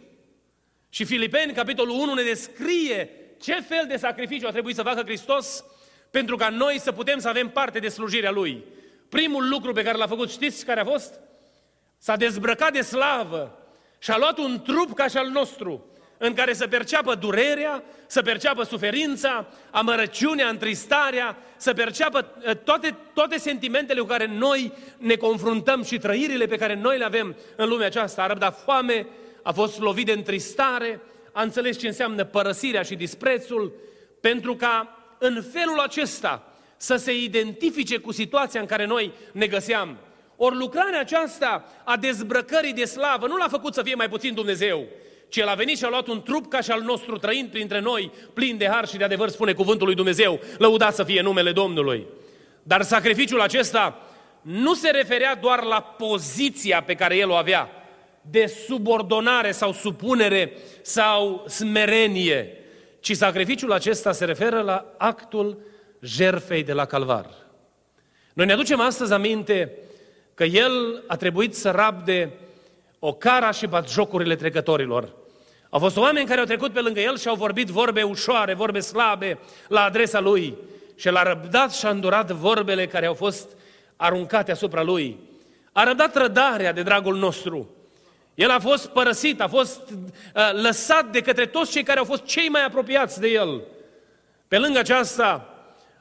Și 0.94 1.06
Filipeni, 1.06 1.54
capitolul 1.54 2.00
1, 2.00 2.14
ne 2.14 2.24
descrie 2.24 3.10
ce 3.40 3.62
fel 3.62 3.86
de 3.88 3.96
sacrificiu 3.98 4.48
a 4.48 4.52
trebuit 4.52 4.76
să 4.76 4.84
facă 4.84 5.02
Hristos 5.02 5.64
pentru 6.10 6.36
ca 6.36 6.50
noi 6.50 6.80
să 6.80 6.92
putem 6.92 7.20
să 7.20 7.28
avem 7.28 7.50
parte 7.50 7.80
de 7.80 7.88
slujirea 7.88 8.32
Lui. 8.32 8.64
Primul 9.10 9.50
lucru 9.50 9.72
pe 9.72 9.84
care 9.84 9.98
l-a 9.98 10.08
făcut, 10.08 10.32
știți 10.32 10.66
care 10.66 10.80
a 10.80 10.86
fost? 10.86 11.20
S-a 11.98 12.16
dezbrăcat 12.16 12.74
de 12.74 12.82
slavă 12.82 13.60
și 14.00 14.12
a 14.12 14.18
luat 14.18 14.38
un 14.38 14.62
trup 14.62 14.96
ca 14.96 15.08
și 15.08 15.18
al 15.18 15.28
nostru, 15.28 15.86
în 16.18 16.34
care 16.34 16.54
să 16.54 16.68
perceapă 16.68 17.16
durerea, 17.16 17.84
să 18.08 18.22
perceapă 18.22 18.64
suferința, 18.64 19.48
amărăciunea, 19.72 20.50
întristarea, 20.50 21.38
să 21.58 21.74
perceapă 21.74 22.32
eh, 22.44 22.56
toate, 22.56 22.98
toate 23.14 23.38
sentimentele 23.38 24.00
cu 24.00 24.06
care 24.06 24.26
noi 24.26 24.74
ne 24.98 25.16
confruntăm 25.16 25.84
și 25.84 25.98
trăirile 25.98 26.46
pe 26.46 26.58
care 26.58 26.76
noi 26.76 26.98
le 26.98 27.06
avem 27.06 27.36
în 27.56 27.70
lumea 27.70 27.86
aceasta. 27.86 28.24
A 28.24 28.28
răbdat 28.28 28.62
foame, 28.64 29.08
a 29.44 29.52
fost 29.52 29.80
lovit 29.80 30.06
de 30.06 30.12
întristare, 30.12 31.02
a 31.32 31.42
înțeles 31.42 31.80
ce 31.80 31.88
înseamnă 31.88 32.24
părăsirea 32.24 32.82
și 32.82 32.96
disprețul, 32.96 33.74
pentru 34.20 34.56
ca 34.56 34.98
în 35.18 35.44
felul 35.54 35.80
acesta 35.80 36.44
să 36.78 36.96
se 36.96 37.16
identifice 37.16 37.98
cu 37.98 38.12
situația 38.12 38.60
în 38.60 38.66
care 38.66 38.86
noi 38.86 39.12
ne 39.32 39.48
găseam. 39.48 39.98
Ori 40.36 40.56
lucrarea 40.56 41.00
aceasta 41.00 41.66
a 41.84 41.98
dezbrăcării 41.98 42.74
de 42.74 42.86
slavă 42.86 43.28
nu 43.28 43.38
l-a 43.38 43.48
făcut 43.48 43.74
să 43.74 43.82
fie 43.84 43.96
mai 43.96 44.10
puțin 44.10 44.34
Dumnezeu, 44.34 44.86
ci 45.30 45.38
El 45.38 45.48
a 45.48 45.54
venit 45.54 45.78
și 45.78 45.86
a 45.86 45.90
luat 45.90 46.08
un 46.08 46.22
trup 46.22 46.50
ca 46.50 46.62
și 46.62 46.72
al 46.72 46.82
nostru 46.82 47.18
trăind 47.18 47.50
printre 47.50 47.80
noi, 47.80 48.12
plin 48.34 48.58
de 48.58 48.68
har 48.68 48.88
și 48.88 48.98
de 48.98 49.04
adevăr, 49.04 49.30
spune 49.30 49.54
cuvântul 49.54 49.86
lui 49.86 49.96
Dumnezeu, 49.96 50.40
lăudat 50.58 50.96
să 50.96 51.04
fie 51.04 51.22
numele 51.22 51.52
Domnului. 51.52 52.08
Dar 52.64 52.82
sacrificiul 52.82 53.42
acesta 53.42 54.02
nu 54.42 54.74
se 54.74 54.90
referea 54.90 55.36
doar 55.36 55.64
la 55.64 55.82
poziția 55.82 56.84
pe 56.84 56.96
care 56.96 57.18
El 57.18 57.30
o 57.30 57.34
avea, 57.34 57.70
de 58.22 58.46
subordonare 58.46 59.52
sau 59.52 59.74
supunere 59.74 60.54
sau 60.82 61.46
smerenie, 61.48 62.58
ci 63.00 63.16
sacrificiul 63.16 63.72
acesta 63.72 64.12
se 64.12 64.26
referă 64.26 64.62
la 64.62 64.94
actul 64.98 65.58
jerfei 66.02 66.64
de 66.64 66.74
la 66.74 66.86
Calvar. 66.86 67.30
Noi 68.34 68.46
ne 68.46 68.54
aducem 68.54 68.80
astăzi 68.80 69.14
aminte 69.14 69.78
că 70.34 70.44
El 70.44 71.04
a 71.08 71.16
trebuit 71.16 71.56
să 71.56 71.70
rabde 71.70 72.32
o 73.00 73.14
cara 73.14 73.52
și 73.52 73.70
jocurile 73.88 74.36
trecătorilor. 74.36 75.14
Au 75.70 75.80
fost 75.80 75.98
oameni 75.98 76.28
care 76.28 76.40
au 76.40 76.46
trecut 76.46 76.74
pe 76.74 76.80
lângă 76.80 77.00
El 77.00 77.18
și 77.18 77.28
au 77.28 77.36
vorbit 77.36 77.68
vorbe 77.68 78.04
ușoare, 78.04 78.54
vorbe 78.54 78.80
slabe 78.80 79.40
la 79.68 79.84
adresa 79.84 80.20
Lui. 80.20 80.58
Și 80.96 81.08
El 81.08 81.16
a 81.16 81.24
răbdat 81.24 81.74
și 81.74 81.86
a 81.86 81.90
îndurat 81.90 82.32
vorbele 82.32 82.88
care 82.88 83.06
au 83.06 83.14
fost 83.14 83.48
aruncate 83.96 84.52
asupra 84.52 84.84
Lui. 84.84 85.20
A 85.72 85.84
răbdat 85.84 86.16
rădarea 86.16 86.74
de 86.74 86.84
dragul 86.84 87.16
nostru. 87.16 87.70
El 88.36 88.50
a 88.50 88.60
fost 88.60 88.88
părăsit, 88.88 89.42
a 89.42 89.48
fost 89.48 89.82
uh, 89.90 90.62
lăsat 90.62 91.12
de 91.12 91.22
către 91.22 91.46
toți 91.46 91.72
cei 91.72 91.84
care 91.84 92.00
au 92.00 92.06
fost 92.06 92.24
cei 92.24 92.50
mai 92.50 92.66
apropiați 92.66 93.20
de 93.20 93.28
el. 93.28 93.62
Pe 94.48 94.58
lângă 94.58 94.80
aceasta, 94.80 95.56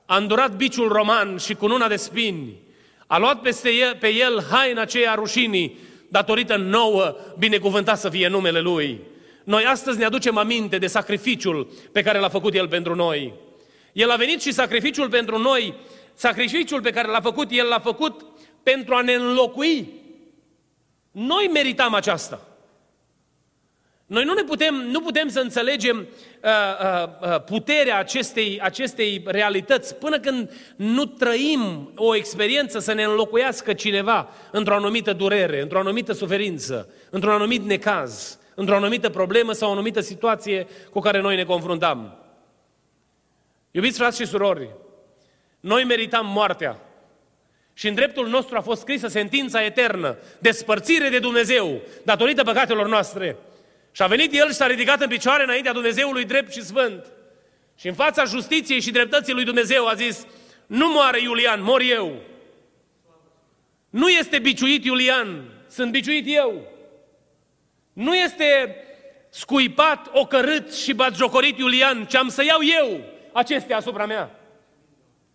a 0.06 0.16
îndurat 0.16 0.56
biciul 0.56 0.88
roman 0.88 1.37
și 1.37 1.54
cu 1.54 1.64
una 1.64 1.88
de 1.88 1.96
spini. 1.96 2.58
A 3.06 3.18
luat 3.18 3.40
peste 3.40 3.70
el, 3.70 3.96
pe 4.00 4.14
el 4.14 4.44
haina 4.50 4.80
aceea 4.80 5.14
rușinii, 5.14 5.78
datorită 6.08 6.56
nouă, 6.56 7.16
binecuvântat 7.38 7.99
să 7.99 8.08
fie 8.08 8.28
numele 8.28 8.60
Lui. 8.60 9.00
Noi 9.44 9.64
astăzi 9.64 9.99
ne 9.99 10.04
aducem 10.04 10.37
aminte 10.37 10.78
de 10.78 10.87
sacrificiul 10.87 11.70
pe 11.92 12.02
care 12.02 12.18
l-a 12.18 12.28
făcut 12.28 12.54
El 12.54 12.68
pentru 12.68 12.94
noi. 12.94 13.32
El 13.92 14.10
a 14.10 14.16
venit 14.16 14.40
și 14.40 14.52
sacrificiul 14.52 15.08
pentru 15.08 15.38
noi, 15.38 15.75
sacrificiul 16.14 16.80
pe 16.80 16.90
care 16.90 17.08
l-a 17.08 17.20
făcut, 17.20 17.50
El 17.50 17.66
l-a 17.66 17.78
făcut 17.78 18.25
pentru 18.62 18.94
a 18.94 19.00
ne 19.00 19.12
înlocui 19.12 20.00
noi 21.10 21.50
meritam 21.52 21.94
aceasta. 21.94 22.40
Noi 24.06 24.24
nu, 24.24 24.34
ne 24.34 24.42
putem, 24.42 24.74
nu 24.74 25.00
putem 25.00 25.28
să 25.28 25.40
înțelegem 25.40 25.96
uh, 25.96 26.50
uh, 26.50 27.30
uh, 27.30 27.42
puterea 27.42 27.98
acestei, 27.98 28.60
acestei 28.62 29.22
realități 29.26 29.94
până 29.94 30.18
când 30.18 30.50
nu 30.76 31.04
trăim 31.04 31.92
o 31.96 32.14
experiență 32.14 32.78
să 32.78 32.92
ne 32.92 33.04
înlocuiască 33.04 33.72
cineva 33.72 34.28
într-o 34.52 34.74
anumită 34.74 35.12
durere, 35.12 35.60
într-o 35.60 35.78
anumită 35.78 36.12
suferință, 36.12 36.88
într-un 37.10 37.32
anumit 37.32 37.64
necaz, 37.64 38.38
într-o 38.54 38.74
anumită 38.74 39.10
problemă 39.10 39.52
sau 39.52 39.68
o 39.68 39.72
anumită 39.72 40.00
situație 40.00 40.66
cu 40.90 41.00
care 41.00 41.20
noi 41.20 41.36
ne 41.36 41.44
confruntam. 41.44 42.18
Iubiți 43.70 43.98
frați 43.98 44.20
și 44.20 44.26
surori, 44.26 44.70
noi 45.60 45.84
meritam 45.84 46.26
moartea, 46.26 46.80
și 47.80 47.88
în 47.88 47.94
dreptul 47.94 48.28
nostru 48.28 48.56
a 48.56 48.60
fost 48.60 48.80
scrisă 48.80 49.08
sentința 49.08 49.64
eternă, 49.64 50.16
despărțire 50.38 51.08
de 51.08 51.18
Dumnezeu, 51.18 51.80
datorită 52.02 52.42
păcatelor 52.42 52.88
noastre. 52.88 53.37
Și 53.92 54.02
a 54.02 54.06
venit 54.06 54.34
El 54.34 54.49
și 54.49 54.54
s-a 54.54 54.66
ridicat 54.66 55.00
în 55.00 55.08
picioare 55.08 55.42
înaintea 55.42 55.72
Dumnezeului 55.72 56.25
drept 56.25 56.52
și 56.52 56.64
sfânt. 56.64 57.06
Și 57.76 57.88
în 57.88 57.94
fața 57.94 58.25
justiției 58.25 58.80
și 58.80 58.90
dreptății 58.90 59.32
lui 59.32 59.44
Dumnezeu 59.44 59.87
a 59.87 59.94
zis, 59.94 60.26
nu 60.66 60.88
moare 60.88 61.20
Iulian, 61.22 61.62
mor 61.62 61.80
eu. 61.80 62.20
Nu 63.90 64.08
este 64.08 64.38
biciuit 64.38 64.84
Iulian, 64.84 65.42
sunt 65.68 65.90
biciuit 65.90 66.25
eu. 66.26 66.62
Nu 67.92 68.16
este 68.16 68.76
scuipat, 69.30 70.10
ocărât 70.12 70.75
și 70.75 70.92
batjocorit 70.92 71.58
Iulian, 71.58 72.06
ce 72.06 72.16
am 72.16 72.28
să 72.28 72.44
iau 72.44 72.60
eu 72.80 73.00
acestea 73.32 73.76
asupra 73.76 74.06
mea. 74.06 74.39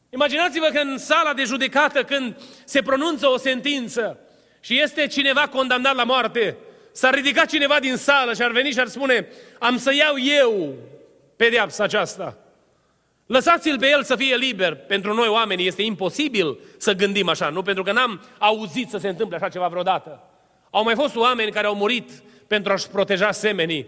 Imaginați-vă 0.09 0.67
că 0.73 0.79
în 0.79 0.97
sala 0.97 1.33
de 1.33 1.43
judecată, 1.43 2.03
când 2.03 2.35
se 2.65 2.81
pronunță 2.81 3.27
o 3.27 3.37
sentință 3.37 4.19
și 4.59 4.81
este 4.81 5.07
cineva 5.07 5.47
condamnat 5.47 5.95
la 5.95 6.03
moarte, 6.03 6.57
s-ar 6.91 7.13
ridica 7.13 7.45
cineva 7.45 7.79
din 7.79 7.95
sală 7.95 8.33
și 8.33 8.41
ar 8.41 8.51
veni 8.51 8.71
și 8.71 8.79
ar 8.79 8.87
spune, 8.87 9.27
am 9.59 9.77
să 9.77 9.93
iau 9.93 10.15
eu 10.19 10.73
pedeapsa 11.35 11.83
aceasta. 11.83 12.37
Lăsați-l 13.25 13.79
pe 13.79 13.89
el 13.89 14.03
să 14.03 14.15
fie 14.15 14.35
liber. 14.35 14.75
Pentru 14.75 15.13
noi 15.13 15.27
oamenii 15.27 15.67
este 15.67 15.81
imposibil 15.81 16.59
să 16.77 16.93
gândim 16.93 17.29
așa, 17.29 17.49
nu? 17.49 17.61
Pentru 17.61 17.83
că 17.83 17.91
n-am 17.91 18.21
auzit 18.37 18.89
să 18.89 18.97
se 18.97 19.07
întâmple 19.07 19.35
așa 19.35 19.49
ceva 19.49 19.67
vreodată. 19.67 20.23
Au 20.69 20.83
mai 20.83 20.95
fost 20.95 21.15
oameni 21.15 21.51
care 21.51 21.67
au 21.67 21.75
murit 21.75 22.09
pentru 22.47 22.71
a-și 22.71 22.87
proteja 22.87 23.31
semenii. 23.31 23.85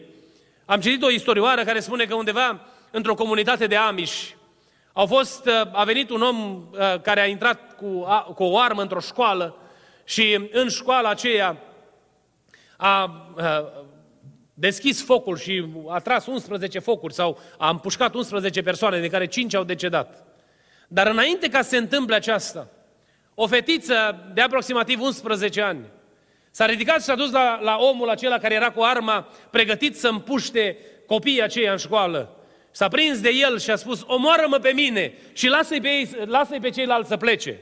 Am 0.66 0.80
citit 0.80 1.04
o 1.04 1.10
istorioară 1.10 1.64
care 1.64 1.80
spune 1.80 2.06
că 2.06 2.16
undeva 2.16 2.62
într-o 2.92 3.16
comunitate 3.16 3.68
de 3.68 3.76
amiși, 3.76 4.36
au 4.98 5.06
fost, 5.06 5.46
uh, 5.46 5.62
a 5.72 5.84
venit 5.84 6.10
un 6.10 6.22
om 6.22 6.68
uh, 6.72 7.02
care 7.02 7.20
a 7.20 7.26
intrat 7.26 7.76
cu, 7.76 8.06
cu 8.36 8.44
o 8.44 8.60
armă 8.60 8.82
într-o 8.82 9.00
școală 9.00 9.56
și 10.04 10.50
în 10.52 10.70
școala 10.70 11.10
aceea 11.10 11.58
a, 12.78 13.02
a 13.38 13.72
deschis 14.54 15.04
focul 15.04 15.38
și 15.38 15.66
a 15.88 16.00
tras 16.00 16.26
11 16.26 16.80
focuri 16.80 17.14
sau 17.14 17.40
a 17.58 17.70
împușcat 17.70 18.14
11 18.14 18.62
persoane, 18.62 19.00
de 19.00 19.08
care 19.08 19.26
5 19.26 19.54
au 19.54 19.64
decedat. 19.64 20.26
Dar 20.88 21.08
înainte 21.08 21.50
ca 21.50 21.62
să 21.62 21.70
se 21.70 21.78
întâmple 21.78 22.16
aceasta, 22.16 22.68
o 23.36 23.48
fetiță 23.48 24.30
de 24.34 24.42
aproximativ 24.42 25.02
11 25.02 25.62
ani 25.62 25.86
s-a 26.52 26.66
ridicat 26.66 26.96
și 26.96 27.06
s-a 27.06 27.16
dus 27.16 27.32
la, 27.32 27.60
la 27.62 27.78
omul 27.80 28.10
acela 28.10 28.38
care 28.38 28.54
era 28.54 28.72
cu 28.72 28.82
arma 28.82 29.28
pregătit 29.50 29.98
să 29.98 30.08
împuște 30.08 30.78
copiii 31.06 31.42
aceia 31.42 31.72
în 31.72 31.78
școală 31.78 32.37
S-a 32.78 32.88
prins 32.88 33.20
de 33.20 33.30
el 33.30 33.60
și 33.60 33.72
a 33.72 33.76
spus, 33.76 34.04
omoară-mă 34.08 34.58
pe 34.58 34.70
mine 34.70 35.14
și 35.34 35.48
lasă-i 35.48 35.82
pe, 35.82 35.88
ei, 35.88 36.10
lasă 36.26 36.58
pe 36.62 36.70
ceilalți 36.70 37.10
să 37.10 37.18
plece. 37.18 37.60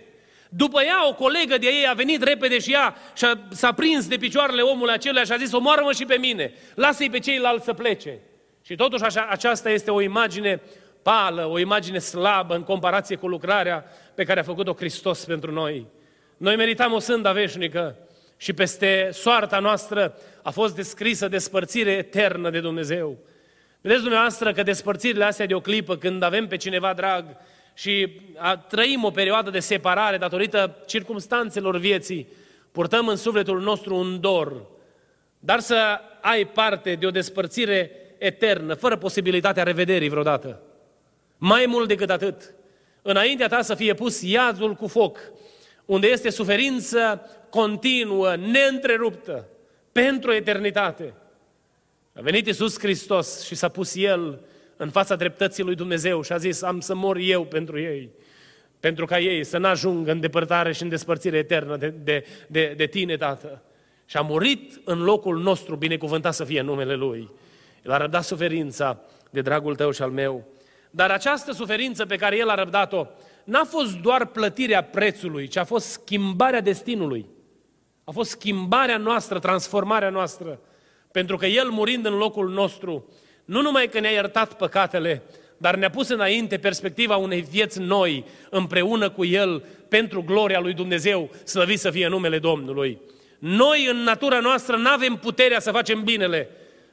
După 0.50 0.82
ea, 0.82 1.08
o 1.08 1.14
colegă 1.14 1.58
de 1.58 1.68
ei 1.68 1.88
a 1.88 1.94
venit 1.94 2.24
repede 2.24 2.60
și 2.60 2.72
ea 2.72 2.96
și 3.14 3.26
a, 3.26 3.40
s-a 3.50 3.72
prins 3.72 4.08
de 4.08 4.18
picioarele 4.18 4.62
omului 4.62 4.94
acelea 4.94 5.24
și 5.24 5.32
a 5.32 5.38
zis, 5.38 5.52
omoară-mă 5.52 5.92
și 5.92 6.06
pe 6.06 6.16
mine, 6.16 6.54
lasă-i 6.74 7.10
pe 7.10 7.20
ceilalți 7.20 7.66
să 7.66 7.74
plece. 7.74 8.20
Și 8.62 8.76
totuși 8.76 9.04
așa, 9.04 9.28
aceasta 9.30 9.70
este 9.70 9.92
o 9.92 10.02
imagine 10.02 10.62
pală, 11.02 11.46
o 11.46 11.60
imagine 11.60 12.00
slabă 12.00 12.56
în 12.56 12.64
comparație 12.64 13.16
cu 13.16 13.28
lucrarea 13.28 13.86
pe 14.16 14.24
care 14.24 14.40
a 14.40 14.44
făcut-o 14.44 14.74
Hristos 14.74 15.26
pentru 15.26 15.52
noi. 15.52 15.88
Noi 16.38 16.56
meritam 16.56 16.94
o 16.94 17.00
sânda 17.00 17.32
veșnică 17.32 17.96
și 18.38 18.54
peste 18.54 19.10
soarta 19.12 19.60
noastră 19.60 20.18
a 20.44 20.50
fost 20.50 20.76
descrisă 20.76 21.28
despărțire 21.28 21.92
eternă 21.92 22.50
de 22.50 22.60
Dumnezeu. 22.60 23.18
Vedeți 23.86 24.02
dumneavoastră 24.02 24.52
că 24.52 24.64
despărțirile 24.64 25.24
astea 25.24 25.46
de 25.46 25.54
o 25.54 25.60
clipă, 25.60 25.98
când 25.98 26.24
avem 26.24 26.48
pe 26.48 26.58
cineva 26.58 26.94
drag 26.94 27.26
și 27.74 28.22
trăim 28.68 29.04
o 29.04 29.10
perioadă 29.12 29.50
de 29.50 29.60
separare 29.60 30.18
datorită 30.18 30.78
circumstanțelor 30.86 31.78
vieții, 31.78 32.28
purtăm 32.72 33.08
în 33.08 33.16
sufletul 33.16 33.62
nostru 33.62 33.96
un 33.96 34.20
dor, 34.20 34.66
dar 35.40 35.60
să 35.60 36.00
ai 36.22 36.46
parte 36.48 36.96
de 36.96 37.06
o 37.06 37.12
despărțire 37.12 37.92
eternă, 38.18 38.74
fără 38.74 38.98
posibilitatea 38.98 39.64
revederii 39.64 40.10
vreodată. 40.10 40.62
Mai 41.38 41.66
mult 41.68 41.88
decât 41.88 42.10
atât, 42.10 42.54
înaintea 43.02 43.48
ta 43.48 43.62
să 43.62 43.76
fie 43.76 43.94
pus 43.94 44.22
iazul 44.22 44.74
cu 44.74 44.88
foc, 44.88 45.20
unde 45.86 46.08
este 46.08 46.30
suferință 46.30 47.30
continuă, 47.50 48.36
neîntreruptă, 48.36 49.48
pentru 49.92 50.34
eternitate. 50.34 51.14
A 52.18 52.22
venit 52.22 52.46
Iisus 52.46 52.80
Hristos 52.80 53.46
și 53.46 53.56
s-a 53.56 53.68
pus 53.68 53.96
El 53.96 54.42
în 54.78 54.90
fața 54.90 55.16
dreptății 55.16 55.64
lui 55.64 55.76
Dumnezeu 55.76 56.22
și 56.22 56.32
a 56.32 56.38
zis, 56.38 56.62
am 56.62 56.80
să 56.80 56.96
mor 56.96 57.18
eu 57.18 57.46
pentru 57.46 57.80
ei, 57.80 58.10
pentru 58.80 59.06
ca 59.06 59.20
ei 59.20 59.44
să 59.44 59.58
n-ajungă 59.58 60.12
în 60.12 60.20
depărtare 60.20 60.74
și 60.74 60.82
în 60.84 60.90
despărțire 60.90 61.38
eternă 61.38 61.78
de, 61.78 61.90
de, 62.04 62.26
de, 62.48 62.74
de 62.78 62.86
tine, 62.86 63.18
Tată. 63.18 63.62
Și 64.06 64.18
a 64.18 64.22
murit 64.22 64.82
în 64.84 65.04
locul 65.04 65.40
nostru, 65.40 65.76
binecuvântat 65.76 66.34
să 66.34 66.44
fie 66.44 66.62
numele 66.62 66.96
Lui. 66.96 67.30
El 67.86 67.92
a 67.92 67.98
răbdat 67.98 68.24
suferința 68.24 69.00
de 69.30 69.42
dragul 69.42 69.76
tău 69.76 69.92
și 69.92 70.02
al 70.02 70.12
meu. 70.12 70.48
Dar 70.92 71.12
această 71.12 71.52
suferință 71.52 72.06
pe 72.06 72.16
care 72.16 72.38
El 72.38 72.50
a 72.50 72.56
răbdat-o 72.56 73.06
n-a 73.44 73.64
fost 73.64 73.98
doar 73.98 74.26
plătirea 74.26 74.84
prețului, 74.84 75.48
ci 75.48 75.58
a 75.58 75.64
fost 75.64 75.88
schimbarea 75.88 76.62
destinului. 76.62 77.26
A 78.04 78.12
fost 78.12 78.30
schimbarea 78.30 78.98
noastră, 78.98 79.40
transformarea 79.40 80.10
noastră. 80.10 80.60
Pentru 81.16 81.38
că 81.38 81.46
El, 81.46 81.70
murind 81.70 82.06
în 82.06 82.18
locul 82.18 82.50
nostru, 82.50 83.10
nu 83.46 83.62
numai 83.62 83.88
că 83.88 84.00
ne-a 84.00 84.12
iertat 84.12 84.54
păcatele, 84.54 85.24
dar 85.58 85.76
ne-a 85.76 85.90
pus 85.90 86.10
înainte 86.10 86.58
perspectiva 86.58 87.16
unei 87.16 87.46
vieți 87.50 87.80
noi, 87.80 88.26
împreună 88.50 89.10
cu 89.10 89.26
El, 89.26 89.64
pentru 89.90 90.24
gloria 90.24 90.60
lui 90.60 90.74
Dumnezeu, 90.74 91.30
slăvit 91.44 91.80
să 91.80 91.90
fie 91.90 92.08
numele 92.08 92.40
Domnului. 92.40 92.98
Noi, 93.40 93.88
în 93.90 93.98
natura 93.98 94.40
noastră, 94.40 94.76
nu 94.76 94.90
avem 94.90 95.16
puterea 95.16 95.60
să 95.60 95.72
facem 95.72 96.04
binele, 96.04 96.50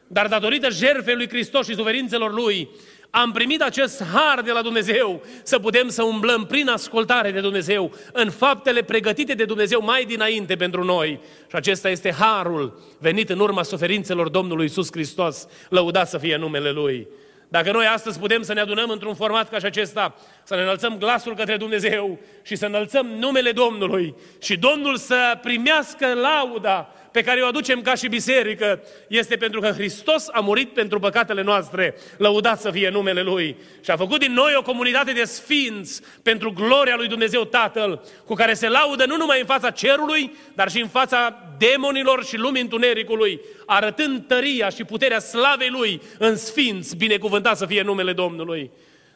dar 0.07 0.29
datorită 0.29 0.71
jertfei 0.71 1.15
lui 1.15 1.29
Hristos 1.29 1.67
și 1.67 1.75
suferințelor 1.75 2.33
Lui, 2.33 2.69
am 3.15 3.33
primit 3.33 3.63
acest 3.63 4.05
har 4.13 4.41
de 4.41 4.53
la 4.53 4.63
Dumnezeu 4.63 5.23
să 5.43 5.59
putem 5.59 5.89
să 5.89 6.03
umblăm 6.03 6.47
prin 6.47 6.69
ascultare 6.69 7.31
de 7.31 7.41
Dumnezeu 7.41 7.93
în 8.13 8.31
faptele 8.31 8.83
pregătite 8.83 9.35
de 9.35 9.45
Dumnezeu 9.45 9.83
mai 9.83 10.05
dinainte 10.05 10.57
pentru 10.57 10.85
noi. 10.85 11.21
Și 11.49 11.57
acesta 11.57 11.89
este 11.89 12.13
harul 12.13 12.81
venit 12.99 13.31
în 13.31 13.39
urma 13.39 13.63
suferințelor 13.63 14.29
Domnului 14.29 14.65
Isus 14.65 14.93
Hristos. 14.93 15.47
Lăudat 15.69 16.09
să 16.09 16.19
fie 16.19 16.37
numele 16.37 16.71
Lui. 16.71 17.09
Dacă 17.49 17.73
noi 17.73 17.87
astăzi 17.87 18.19
putem 18.19 18.43
să 18.43 18.53
ne 18.53 18.61
adunăm 18.61 18.91
într-un 18.91 19.15
format 19.15 19.51
ca 19.51 19.59
și 19.59 19.65
acesta, 19.65 20.15
să 20.45 20.55
ne 20.55 20.63
înălțăm 20.63 20.99
glasul 20.99 21.35
către 21.35 21.57
Dumnezeu 21.57 22.19
și 22.43 22.57
să 22.57 22.67
înălțăm 22.67 23.07
numele 23.07 23.53
Domnului 23.53 24.15
și 24.41 24.57
Domnul 24.57 24.97
să 24.97 25.39
primească 25.43 26.07
lauda 26.15 26.95
pe 27.13 27.23
care 27.23 27.41
o 27.41 27.47
aducem 27.47 27.83
ca 27.83 27.95
și 27.95 28.09
biserică 28.09 28.83
este 29.09 29.37
pentru 29.37 29.61
că 29.61 29.71
Hristos 29.71 30.29
a 30.33 30.41
murit 30.41 30.75
pentru 30.75 30.99
păcatele 30.99 31.43
noastre, 31.43 31.95
lăudat 32.17 32.61
să 32.61 32.71
fie 32.71 32.89
numele 32.89 33.23
Lui. 33.23 33.57
Și 33.85 33.91
a 33.91 33.97
făcut 33.97 34.21
din 34.21 34.33
noi 34.33 34.55
o 34.57 34.63
comunitate 34.63 35.13
de 35.13 35.25
sfinți 35.25 36.03
pentru 36.23 36.53
gloria 36.53 36.97
lui 36.97 37.09
Dumnezeu 37.09 37.45
Tatăl, 37.45 38.03
cu 38.27 38.35
care 38.35 38.55
se 38.55 38.69
laudă 38.69 39.05
nu 39.07 39.17
numai 39.17 39.41
în 39.41 39.47
fața 39.47 39.71
cerului, 39.71 40.33
dar 40.55 40.71
și 40.71 40.81
în 40.81 40.89
fața 40.89 41.37
demonilor 41.59 42.25
și 42.25 42.37
lumii 42.37 42.63
întunericului, 42.63 43.41
arătând 43.67 44.27
tăria 44.27 44.69
și 44.69 44.85
puterea 44.85 45.19
slavei 45.19 45.69
Lui 45.71 46.03
în 46.19 46.37
sfinți, 46.37 46.97
binecuvântat 46.97 47.57
să 47.57 47.67
fie 47.67 47.83
numele 47.83 48.13
Domnului. 48.13 48.71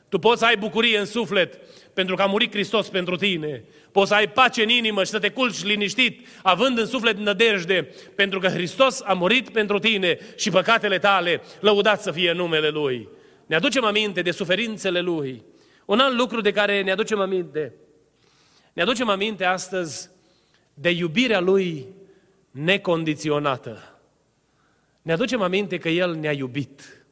Tu 0.09 0.19
poți 0.19 0.39
să 0.39 0.45
ai 0.45 0.57
bucurie 0.57 0.99
în 0.99 1.07
suflet 1.07 1.59
pentru 1.97 2.15
că 2.15 2.23
a 2.23 2.27
murit 2.27 2.53
Hristos 2.53 2.89
pentru 2.89 3.17
tine. 3.17 3.65
Poți 3.93 4.09
să 4.09 4.15
ai 4.15 4.29
pace 4.29 4.63
în 4.63 4.69
inimă 4.69 5.05
și 5.05 5.11
să 5.11 5.19
te 5.19 5.31
culci 5.31 5.65
liniștit, 5.65 6.27
având 6.43 6.79
în 6.79 6.87
suflet 6.87 7.17
nădejde, 7.17 7.95
pentru 8.15 8.39
că 8.39 8.49
Hristos 8.49 9.01
a 9.05 9.13
murit 9.13 9.49
pentru 9.49 9.79
tine 9.79 10.19
și 10.37 10.51
păcatele 10.51 10.99
tale, 10.99 11.43
lăudat 11.61 12.03
să 12.03 12.11
fie 12.13 12.33
numele 12.33 12.69
Lui. 12.69 13.09
Ne 13.47 13.57
aducem 13.57 13.85
aminte 13.85 14.23
de 14.23 14.31
suferințele 14.31 15.01
Lui. 15.01 15.45
Un 15.85 15.99
alt 15.99 16.17
lucru 16.17 16.41
de 16.41 16.51
care 16.53 16.83
ne 16.83 16.91
aducem 16.91 17.21
aminte, 17.21 17.75
ne 18.73 18.83
aducem 18.83 19.09
aminte 19.09 19.45
astăzi 19.45 20.11
de 20.75 20.91
iubirea 20.91 21.41
Lui 21.41 21.87
necondiționată. 22.51 24.01
Ne 25.03 25.13
aducem 25.13 25.43
aminte 25.43 25.79
că 25.79 25.89
El 25.89 26.15
ne-a 26.15 26.33
iubit. 26.33 27.07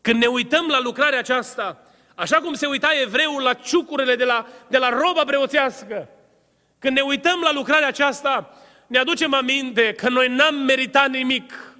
Când 0.00 0.20
ne 0.20 0.26
uităm 0.26 0.66
la 0.66 0.80
lucrarea 0.80 1.18
aceasta, 1.18 1.86
Așa 2.22 2.36
cum 2.36 2.54
se 2.54 2.66
uita 2.66 2.88
evreul 3.02 3.42
la 3.42 3.52
ciucurile 3.52 4.16
de 4.16 4.24
la, 4.24 4.46
de 4.68 4.78
la 4.78 4.88
roba 4.88 5.24
preoțească. 5.24 6.08
Când 6.78 6.96
ne 6.96 7.02
uităm 7.02 7.40
la 7.40 7.52
lucrarea 7.52 7.86
aceasta, 7.86 8.56
ne 8.86 8.98
aducem 8.98 9.34
aminte 9.34 9.92
că 9.92 10.08
noi 10.08 10.28
n-am 10.28 10.54
meritat 10.54 11.10
nimic 11.10 11.76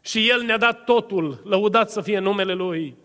și 0.00 0.28
El 0.28 0.42
ne-a 0.42 0.56
dat 0.56 0.84
totul, 0.84 1.42
lăudat 1.44 1.90
să 1.90 2.00
fie 2.00 2.18
numele 2.18 2.52
Lui. 2.52 2.96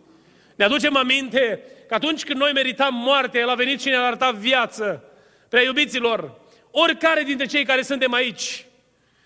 Ne 0.56 0.64
aducem 0.64 0.96
aminte 0.96 1.64
că 1.88 1.94
atunci 1.94 2.24
când 2.24 2.40
noi 2.40 2.52
meritam 2.54 2.94
moarte, 2.94 3.40
El 3.40 3.50
a 3.50 3.56
venit 3.56 3.82
și 3.82 3.88
ne-a 3.88 4.06
arătat 4.06 4.34
viață. 4.34 5.04
Prea 5.50 5.62
iubiților, 5.62 6.40
oricare 6.72 7.24
dintre 7.24 7.46
cei 7.46 7.66
care 7.66 7.82
suntem 7.82 8.14
aici, 8.14 8.66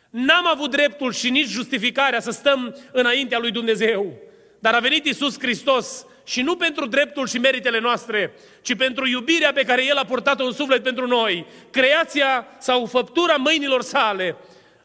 n-am 0.10 0.48
avut 0.48 0.72
dreptul 0.72 1.12
și 1.12 1.30
nici 1.30 1.48
justificarea 1.48 2.20
să 2.20 2.32
stăm 2.32 2.78
înaintea 2.92 3.40
lui 3.40 3.52
Dumnezeu. 3.52 4.14
Dar 4.60 4.74
a 4.74 4.80
venit 4.80 5.06
Isus 5.06 5.40
Hristos 5.40 6.06
și 6.26 6.42
nu 6.42 6.56
pentru 6.56 6.86
dreptul 6.86 7.28
și 7.28 7.38
meritele 7.38 7.80
noastre, 7.80 8.34
ci 8.62 8.76
pentru 8.76 9.08
iubirea 9.08 9.54
pe 9.54 9.64
care 9.64 9.86
El 9.86 9.98
a 9.98 10.06
purtat-o 10.06 10.46
în 10.46 10.52
suflet 10.52 10.84
pentru 10.84 11.08
noi. 11.08 11.46
Creația 11.72 12.48
sau 12.58 12.86
făptura 12.86 13.36
mâinilor 13.36 13.82
sale 13.82 14.36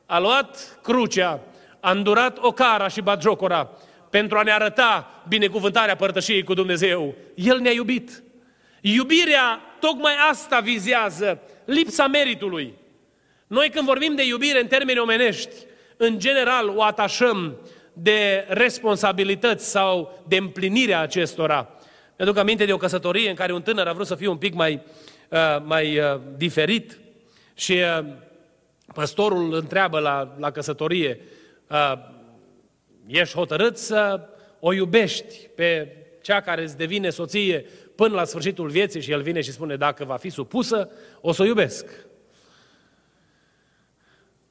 a 0.07 0.19
luat 0.19 0.79
crucea, 0.83 1.41
a 1.81 1.91
îndurat 1.91 2.39
ocara 2.41 2.89
și 2.89 3.01
bagiocora 3.01 3.71
pentru 4.11 4.39
a 4.39 4.43
ne 4.43 4.53
arăta 4.53 5.23
binecuvântarea 5.29 5.97
părtășiei 5.97 6.43
cu 6.43 6.55
Dumnezeu. 6.55 7.15
El 7.35 7.59
ne-a 7.59 7.73
iubit. 7.73 8.23
Iubirea 8.81 9.61
tocmai 9.81 10.13
asta 10.31 10.61
vizează, 10.61 11.41
lipsa 11.65 12.07
meritului. 12.07 12.75
Noi 13.47 13.71
când 13.71 13.87
vorbim 13.87 14.15
de 14.15 14.27
iubire 14.27 14.61
în 14.61 14.67
termeni 14.67 14.99
omenești, 14.99 15.55
în 15.97 16.19
general 16.19 16.69
o 16.69 16.83
atașăm 16.83 17.57
de 18.03 18.45
responsabilități 18.49 19.71
sau 19.71 20.23
de 20.29 20.37
împlinirea 20.37 21.01
acestora. 21.01 21.69
Mi-aduc 22.19 22.37
aminte 22.37 22.65
de 22.65 22.73
o 22.73 22.77
căsătorie 22.77 23.29
în 23.29 23.35
care 23.35 23.53
un 23.53 23.63
tânăr 23.63 23.87
a 23.87 23.93
vrut 23.93 24.07
să 24.07 24.15
fie 24.15 24.29
un 24.29 24.37
pic 24.37 24.55
mai, 24.55 24.83
uh, 25.29 25.63
mai 25.65 25.99
uh, 25.99 26.21
diferit 26.37 26.99
și 27.55 27.73
uh, 27.73 28.07
păstorul 28.95 29.45
îl 29.45 29.55
întreabă 29.55 29.99
la, 29.99 30.37
la 30.39 30.51
căsătorie, 30.51 31.21
uh, 31.71 31.93
ești 33.07 33.35
hotărât 33.35 33.77
să 33.77 34.21
o 34.61 34.73
iubești 34.73 35.49
pe 35.55 35.97
cea 36.23 36.41
care 36.41 36.63
îți 36.63 36.77
devine 36.77 37.11
soție 37.11 37.67
până 37.95 38.15
la 38.15 38.25
sfârșitul 38.25 38.69
vieții 38.69 39.01
și 39.01 39.11
el 39.11 39.23
vine 39.23 39.41
și 39.41 39.53
spune 39.53 39.77
dacă 39.77 40.05
va 40.05 40.17
fi 40.17 40.31
supusă, 40.31 40.91
o 41.21 41.33
să 41.33 41.43
o 41.43 41.45
iubesc. 41.45 41.87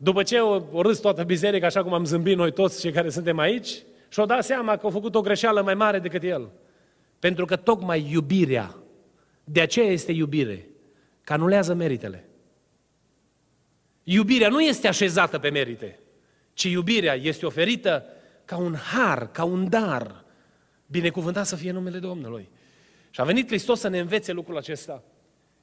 După 0.01 0.23
ce 0.23 0.39
o, 0.39 0.61
o 0.71 0.81
râs 0.81 0.99
toată 0.99 1.23
biserica, 1.23 1.65
așa 1.65 1.83
cum 1.83 1.93
am 1.93 2.05
zâmbit 2.05 2.37
noi 2.37 2.51
toți 2.51 2.79
cei 2.79 2.91
care 2.91 3.09
suntem 3.09 3.39
aici, 3.39 3.69
și-o 4.09 4.25
dat 4.25 4.43
seama 4.43 4.77
că 4.77 4.85
au 4.85 4.91
făcut 4.91 5.15
o 5.15 5.21
greșeală 5.21 5.61
mai 5.61 5.73
mare 5.73 5.99
decât 5.99 6.23
el. 6.23 6.49
Pentru 7.19 7.45
că 7.45 7.55
tocmai 7.55 8.07
iubirea, 8.11 8.75
de 9.43 9.61
aceea 9.61 9.91
este 9.91 10.11
iubire, 10.11 10.67
că 11.21 11.33
anulează 11.33 11.73
meritele. 11.73 12.29
Iubirea 14.03 14.49
nu 14.49 14.61
este 14.61 14.87
așezată 14.87 15.39
pe 15.39 15.49
merite, 15.49 15.99
ci 16.53 16.63
iubirea 16.63 17.13
este 17.13 17.45
oferită 17.45 18.05
ca 18.45 18.57
un 18.57 18.75
har, 18.75 19.31
ca 19.31 19.43
un 19.43 19.69
dar. 19.69 20.23
Binecuvântat 20.85 21.45
să 21.45 21.55
fie 21.55 21.71
numele 21.71 21.99
Domnului. 21.99 22.49
Și 23.09 23.21
a 23.21 23.23
venit 23.23 23.47
Hristos 23.47 23.79
să 23.79 23.87
ne 23.87 23.99
învețe 23.99 24.31
lucrul 24.31 24.57
acesta. 24.57 25.03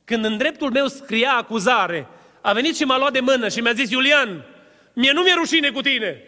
Când 0.05 0.25
în 0.25 0.37
dreptul 0.37 0.71
meu 0.71 0.87
scria 0.87 1.37
acuzare, 1.37 2.07
a 2.47 2.53
venit 2.53 2.77
și 2.77 2.85
m-a 2.85 2.99
luat 2.99 3.13
de 3.13 3.21
mână 3.21 3.49
și 3.49 3.61
mi-a 3.61 3.73
zis, 3.73 3.91
Iulian, 3.91 4.45
mie 4.93 5.13
nu 5.13 5.23
mi-e 5.23 5.35
rușine 5.35 5.71
cu 5.71 5.81
tine. 5.81 6.23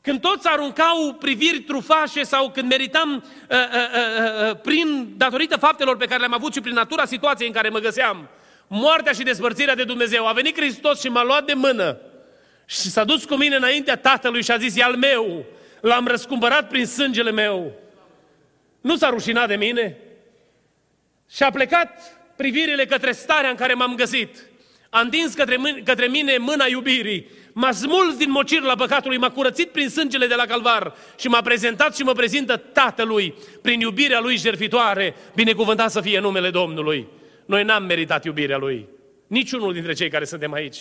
Când 0.00 0.20
toți 0.20 0.48
aruncau 0.48 1.16
priviri 1.20 1.60
trufașe 1.60 2.22
sau 2.22 2.50
când 2.50 2.68
meritam 2.68 3.14
uh, 3.14 3.56
uh, 3.56 3.64
uh, 3.64 4.48
uh, 4.48 4.56
prin 4.62 5.12
datorită 5.16 5.56
faptelor 5.56 5.96
pe 5.96 6.06
care 6.06 6.18
le-am 6.18 6.34
avut 6.34 6.52
și 6.52 6.60
prin 6.60 6.74
natura 6.74 7.04
situației 7.04 7.48
în 7.48 7.54
care 7.54 7.68
mă 7.68 7.78
găseam, 7.78 8.28
moartea 8.66 9.12
și 9.12 9.22
despărțirea 9.22 9.74
de 9.74 9.84
Dumnezeu, 9.84 10.26
a 10.26 10.32
venit 10.32 10.56
Hristos 10.56 11.00
și 11.00 11.08
m-a 11.08 11.22
luat 11.24 11.44
de 11.44 11.54
mână 11.54 11.98
și 12.66 12.90
s-a 12.90 13.04
dus 13.04 13.24
cu 13.24 13.34
mine 13.34 13.56
înaintea 13.56 13.96
Tatălui 13.96 14.42
și 14.42 14.50
a 14.50 14.56
zis, 14.56 14.76
e 14.76 14.82
al 14.82 14.96
meu, 14.96 15.44
l-am 15.80 16.06
răscumpărat 16.06 16.68
prin 16.68 16.86
sângele 16.86 17.30
meu. 17.30 17.72
Nu 18.80 18.96
s-a 18.96 19.08
rușinat 19.08 19.48
de 19.48 19.56
mine 19.56 19.96
și 21.30 21.42
a 21.42 21.50
plecat 21.50 22.20
privirile 22.36 22.86
către 22.86 23.12
starea 23.12 23.50
în 23.50 23.56
care 23.56 23.74
m-am 23.74 23.94
găsit 23.94 24.50
a 24.94 25.00
întins 25.00 25.34
către, 25.34 25.56
mâine, 25.56 25.80
către 25.80 26.06
mine 26.06 26.36
mâna 26.36 26.64
iubirii, 26.66 27.26
m-a 27.52 27.70
smuls 27.70 28.16
din 28.16 28.32
la 28.62 28.74
păcatului, 28.74 29.16
m-a 29.16 29.30
curățit 29.30 29.68
prin 29.68 29.88
sângele 29.88 30.26
de 30.26 30.34
la 30.34 30.44
calvar 30.44 30.94
și 31.18 31.28
m-a 31.28 31.42
prezentat 31.42 31.96
și 31.96 32.02
mă 32.02 32.12
prezintă 32.12 32.56
Tatălui 32.56 33.34
prin 33.62 33.80
iubirea 33.80 34.20
Lui 34.20 34.36
jertfitoare, 34.36 35.14
binecuvântat 35.34 35.90
să 35.90 36.00
fie 36.00 36.20
numele 36.20 36.50
Domnului. 36.50 37.08
Noi 37.46 37.64
n-am 37.64 37.84
meritat 37.84 38.24
iubirea 38.24 38.56
Lui, 38.56 38.88
niciunul 39.26 39.72
dintre 39.72 39.92
cei 39.92 40.10
care 40.10 40.24
suntem 40.24 40.52
aici. 40.52 40.78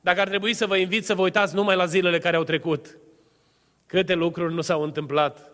Dacă 0.00 0.20
ar 0.20 0.28
trebui 0.28 0.54
să 0.54 0.66
vă 0.66 0.76
invit 0.76 1.04
să 1.04 1.14
vă 1.14 1.22
uitați 1.22 1.54
numai 1.54 1.76
la 1.76 1.86
zilele 1.86 2.18
care 2.18 2.36
au 2.36 2.44
trecut, 2.44 2.98
câte 3.86 4.14
lucruri 4.14 4.54
nu 4.54 4.60
s-au 4.60 4.82
întâmplat, 4.82 5.50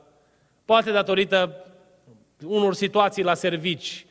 poate 0.64 0.90
datorită 0.90 1.66
unor 2.44 2.74
situații 2.74 3.22
la 3.22 3.34
servici, 3.34 4.05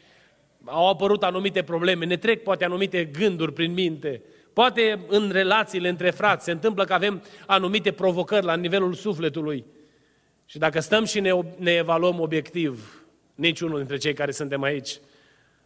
au 0.65 0.89
apărut 0.89 1.23
anumite 1.23 1.63
probleme, 1.63 2.05
ne 2.05 2.17
trec 2.17 2.43
poate 2.43 2.65
anumite 2.65 3.05
gânduri 3.05 3.53
prin 3.53 3.73
minte, 3.73 4.21
poate 4.53 5.05
în 5.07 5.29
relațiile 5.31 5.89
între 5.89 6.09
frați 6.09 6.43
se 6.43 6.51
întâmplă 6.51 6.83
că 6.83 6.93
avem 6.93 7.23
anumite 7.45 7.91
provocări 7.91 8.45
la 8.45 8.55
nivelul 8.55 8.93
sufletului. 8.93 9.65
Și 10.45 10.57
dacă 10.57 10.79
stăm 10.79 11.05
și 11.05 11.19
ne, 11.19 11.31
ne 11.57 11.71
evaluăm 11.71 12.19
obiectiv, 12.19 13.05
niciunul 13.35 13.77
dintre 13.77 13.97
cei 13.97 14.13
care 14.13 14.31
suntem 14.31 14.61
aici, 14.61 14.99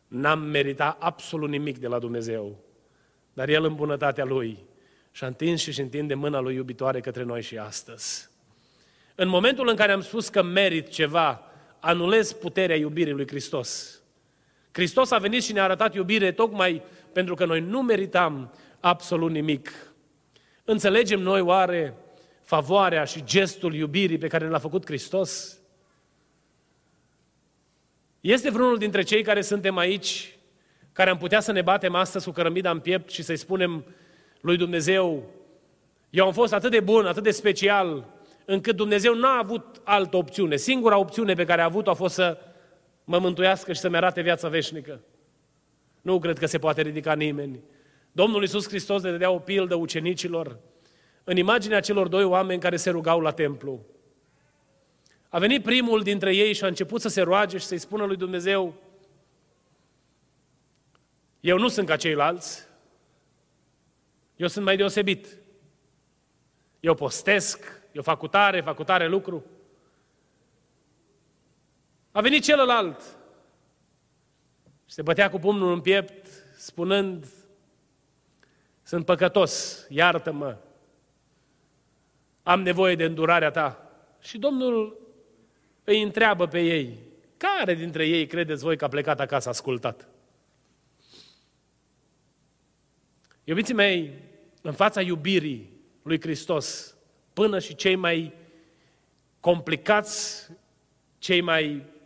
n-am 0.07 0.39
meritat 0.39 0.97
absolut 0.99 1.49
nimic 1.49 1.77
de 1.77 1.87
la 1.87 1.99
Dumnezeu. 1.99 2.57
Dar 3.33 3.49
El 3.49 3.63
în 3.63 3.75
bunătatea 3.75 4.25
Lui 4.25 4.57
și-a 5.11 5.27
întins 5.27 5.61
și-și 5.61 5.81
întinde 5.81 6.13
mâna 6.13 6.39
Lui 6.39 6.55
iubitoare 6.55 6.99
către 6.99 7.23
noi 7.23 7.41
și 7.41 7.57
astăzi. 7.57 8.29
În 9.15 9.27
momentul 9.27 9.67
în 9.67 9.75
care 9.75 9.91
am 9.91 10.01
spus 10.01 10.29
că 10.29 10.43
merit 10.43 10.87
ceva, 10.87 11.41
anulez 11.79 12.31
puterea 12.31 12.75
iubirii 12.75 13.13
lui 13.13 13.27
Hristos. 13.27 13.98
Hristos 14.71 15.11
a 15.11 15.17
venit 15.17 15.43
și 15.43 15.53
ne-a 15.53 15.63
arătat 15.63 15.95
iubire 15.95 16.31
tocmai 16.31 16.81
pentru 17.13 17.35
că 17.35 17.45
noi 17.45 17.59
nu 17.59 17.81
meritam 17.81 18.53
absolut 18.79 19.31
nimic. 19.31 19.71
Înțelegem 20.63 21.19
noi 21.19 21.41
oare 21.41 21.93
favoarea 22.41 23.03
și 23.03 23.23
gestul 23.23 23.73
iubirii 23.73 24.17
pe 24.17 24.27
care 24.27 24.47
l-a 24.47 24.57
făcut 24.57 24.85
Hristos? 24.85 25.59
Este 28.21 28.49
vreunul 28.49 28.77
dintre 28.77 29.01
cei 29.01 29.23
care 29.23 29.41
suntem 29.41 29.77
aici, 29.77 30.37
care 30.91 31.09
am 31.09 31.17
putea 31.17 31.39
să 31.39 31.51
ne 31.51 31.61
batem 31.61 31.95
astăzi 31.95 32.25
cu 32.25 32.31
cărămida 32.31 32.71
în 32.71 32.79
piept 32.79 33.09
și 33.09 33.23
să-i 33.23 33.37
spunem 33.37 33.85
lui 34.41 34.57
Dumnezeu, 34.57 35.23
eu 36.09 36.25
am 36.25 36.33
fost 36.33 36.53
atât 36.53 36.71
de 36.71 36.79
bun, 36.79 37.05
atât 37.05 37.23
de 37.23 37.31
special, 37.31 38.07
încât 38.45 38.75
Dumnezeu 38.75 39.13
n-a 39.13 39.37
avut 39.37 39.81
altă 39.83 40.17
opțiune. 40.17 40.55
Singura 40.55 40.97
opțiune 40.97 41.33
pe 41.33 41.45
care 41.45 41.61
a 41.61 41.65
avut-o 41.65 41.89
a 41.89 41.93
fost 41.93 42.13
să 42.13 42.37
mă 43.09 43.19
mântuiască 43.19 43.73
și 43.73 43.79
să-mi 43.79 43.95
arate 43.95 44.21
viața 44.21 44.47
veșnică. 44.47 45.01
Nu 46.01 46.19
cred 46.19 46.37
că 46.37 46.45
se 46.45 46.57
poate 46.57 46.81
ridica 46.81 47.13
nimeni. 47.13 47.59
Domnul 48.11 48.41
Iisus 48.41 48.67
Hristos 48.67 49.01
le 49.01 49.11
dădea 49.11 49.29
o 49.29 49.39
pildă 49.39 49.75
ucenicilor 49.75 50.59
în 51.23 51.37
imaginea 51.37 51.79
celor 51.79 52.07
doi 52.07 52.23
oameni 52.23 52.59
care 52.59 52.75
se 52.75 52.89
rugau 52.89 53.19
la 53.19 53.31
templu. 53.31 53.85
A 55.29 55.39
venit 55.39 55.63
primul 55.63 56.01
dintre 56.01 56.35
ei 56.35 56.53
și 56.53 56.63
a 56.63 56.67
început 56.67 57.01
să 57.01 57.07
se 57.07 57.21
roage 57.21 57.57
și 57.57 57.65
să-i 57.65 57.77
spună 57.77 58.05
lui 58.05 58.15
Dumnezeu, 58.15 58.73
eu 61.39 61.57
nu 61.57 61.67
sunt 61.67 61.87
ca 61.87 61.95
ceilalți, 61.95 62.67
eu 64.35 64.47
sunt 64.47 64.65
mai 64.65 64.77
deosebit. 64.77 65.37
Eu 66.79 66.93
postesc, 66.93 67.81
eu 67.91 68.01
fac 68.01 68.17
cutare, 68.17 68.61
fac 68.61 68.75
cutare 68.75 69.07
lucru. 69.07 69.45
A 72.19 72.21
venit 72.21 72.43
celălalt 72.43 73.01
și 74.85 74.93
se 74.93 75.01
bătea 75.01 75.29
cu 75.29 75.39
pumnul 75.39 75.73
în 75.73 75.81
piept, 75.81 76.27
spunând, 76.57 77.27
sunt 78.83 79.05
păcătos, 79.05 79.85
iartă-mă, 79.89 80.57
am 82.43 82.61
nevoie 82.61 82.95
de 82.95 83.03
îndurarea 83.03 83.51
ta. 83.51 83.91
Și 84.21 84.37
Domnul 84.37 85.07
îi 85.83 86.01
întreabă 86.01 86.47
pe 86.47 86.59
ei, 86.59 86.99
care 87.37 87.73
dintre 87.73 88.07
ei 88.07 88.27
credeți 88.27 88.63
voi 88.63 88.77
că 88.77 88.85
a 88.85 88.87
plecat 88.87 89.19
acasă 89.19 89.49
ascultat? 89.49 90.07
Iubiții 93.43 93.73
mei, 93.73 94.13
în 94.61 94.73
fața 94.73 95.01
iubirii 95.01 95.73
lui 96.01 96.21
Hristos, 96.21 96.95
până 97.33 97.59
și 97.59 97.75
cei 97.75 97.95
mai 97.95 98.33
complicați, 99.39 100.49
cei 101.17 101.41
mai 101.41 101.97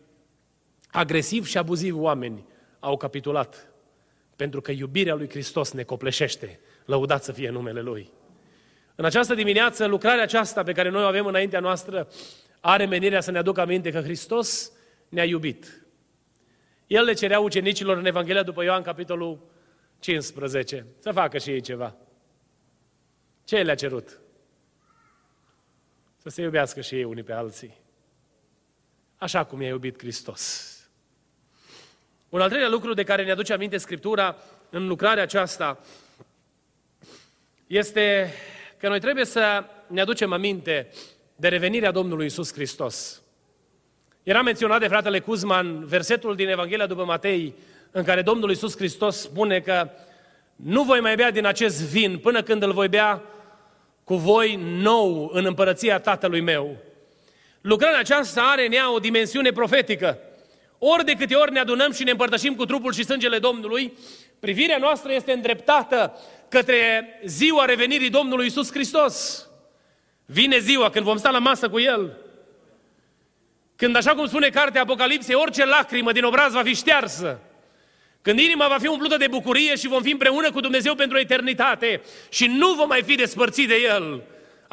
agresivi 0.94 1.50
și 1.50 1.58
abuzivi 1.58 1.98
oameni 1.98 2.46
au 2.80 2.98
capitulat. 2.98 3.72
Pentru 4.36 4.62
că 4.62 4.72
iubirea 4.72 5.16
lui 5.16 5.30
Hristos 5.30 5.72
ne 5.72 5.84
copleșește. 5.84 6.60
Lăudat 6.86 7.24
să 7.24 7.32
fie 7.32 7.50
numele 7.50 7.82
Lui. 7.82 8.12
În 8.96 9.06
această 9.06 9.34
dimineață, 9.34 9.86
lucrarea 9.86 10.24
aceasta 10.24 10.64
pe 10.64 10.72
care 10.72 10.90
noi 10.90 11.04
o 11.04 11.08
avem 11.08 11.26
înaintea 11.26 11.60
noastră 11.60 12.08
are 12.60 12.86
menirea 12.86 13.22
să 13.22 13.32
ne 13.32 13.38
aducă 13.38 13.62
aminte 13.62 13.92
că 13.92 14.02
Hristos 14.02 14.72
ne-a 15.10 15.26
iubit. 15.26 15.86
El 16.88 17.04
le 17.04 17.14
cerea 17.14 17.40
ucenicilor 17.40 17.98
în 17.98 18.06
Evanghelia 18.06 18.44
după 18.44 18.64
Ioan, 18.64 18.82
capitolul 18.82 19.40
15, 20.00 20.86
să 21.00 21.12
facă 21.12 21.38
și 21.38 21.50
ei 21.50 21.62
ceva. 21.62 21.96
Ce 23.44 23.62
le-a 23.62 23.76
cerut? 23.76 24.20
Să 26.18 26.30
se 26.30 26.42
iubească 26.42 26.82
și 26.82 26.96
ei 26.96 27.04
unii 27.04 27.24
pe 27.24 27.34
alții. 27.34 27.82
Așa 29.18 29.44
cum 29.44 29.62
i-a 29.62 29.68
iubit 29.68 29.98
Hristos. 29.98 30.78
Un 32.34 32.42
al 32.42 32.50
treilea 32.50 32.70
lucru 32.70 32.94
de 32.94 33.04
care 33.04 33.24
ne 33.24 33.32
aduce 33.32 33.54
aminte 33.54 33.78
Scriptura 33.78 34.36
în 34.70 34.88
lucrarea 34.88 35.24
aceasta 35.24 35.80
este 37.68 38.34
că 38.78 38.88
noi 38.88 39.00
trebuie 39.00 39.26
să 39.26 39.64
ne 39.88 40.02
aducem 40.02 40.34
aminte 40.34 40.90
de 41.36 41.48
revenirea 41.48 41.92
Domnului 41.92 42.26
Isus 42.26 42.54
Hristos. 42.54 43.22
Era 44.24 44.42
menționat 44.42 44.80
de 44.80 44.88
fratele 44.88 45.20
Cuzman 45.20 45.86
versetul 45.86 46.36
din 46.36 46.50
Evanghelia 46.50 46.86
după 46.88 47.06
Matei, 47.06 47.54
în 47.92 48.04
care 48.04 48.22
Domnul 48.22 48.52
Isus 48.52 48.76
Hristos 48.76 49.18
spune 49.22 49.60
că 49.60 49.90
nu 50.56 50.84
voi 50.84 51.00
mai 51.00 51.16
bea 51.16 51.32
din 51.32 51.46
acest 51.46 51.82
vin 51.82 52.18
până 52.18 52.44
când 52.44 52.64
îl 52.64 52.72
voi 52.72 52.88
bea 52.88 53.24
cu 54.04 54.16
voi 54.16 54.56
nou 54.56 55.30
în 55.34 55.46
împărăția 55.46 56.00
Tatălui 56.00 56.42
meu. 56.42 56.78
Lucrarea 57.62 58.00
aceasta 58.00 58.42
are 58.42 58.66
în 58.66 58.72
ea 58.72 58.94
o 58.94 59.00
dimensiune 59.00 59.52
profetică. 59.52 60.20
Ori 60.86 61.06
de 61.06 61.14
câte 61.14 61.36
ori 61.36 61.52
ne 61.52 61.60
adunăm 61.60 61.92
și 61.92 62.04
ne 62.04 62.12
împărtășim 62.12 62.56
cu 62.56 62.66
trupul 62.66 62.94
și 62.94 63.04
sângele 63.04 63.40
Domnului, 63.40 63.94
privirea 64.40 64.78
noastră 64.78 65.14
este 65.14 65.32
îndreptată 65.32 66.20
către 66.50 67.08
ziua 67.26 67.66
revenirii 67.66 68.10
Domnului 68.10 68.46
Isus 68.46 68.72
Hristos. 68.72 69.48
Vine 70.26 70.58
ziua 70.58 70.90
când 70.90 71.06
vom 71.06 71.18
sta 71.18 71.30
la 71.30 71.40
masă 71.40 71.70
cu 71.70 71.80
El. 71.80 72.18
Când, 73.76 73.96
așa 73.96 74.16
cum 74.16 74.28
spune 74.28 74.50
cartea 74.50 74.82
Apocalipsei, 74.82 75.36
orice 75.36 75.66
lacrimă 75.66 76.12
din 76.12 76.24
obraz 76.24 76.54
va 76.54 76.64
fi 76.64 76.76
ștearsă. 76.76 77.40
Când 78.22 78.40
inima 78.40 78.68
va 78.68 78.78
fi 78.78 78.88
umplută 78.88 79.18
de 79.18 79.28
bucurie 79.28 79.76
și 79.76 79.88
vom 79.88 80.02
fi 80.02 80.12
împreună 80.12 80.52
cu 80.52 80.60
Dumnezeu 80.60 80.96
pentru 80.96 81.18
eternitate 81.18 82.02
și 82.30 82.46
nu 82.46 82.74
vom 82.74 82.88
mai 82.88 83.04
fi 83.04 83.16
despărțiți 83.16 83.68
de 83.68 83.76
El. 83.76 84.24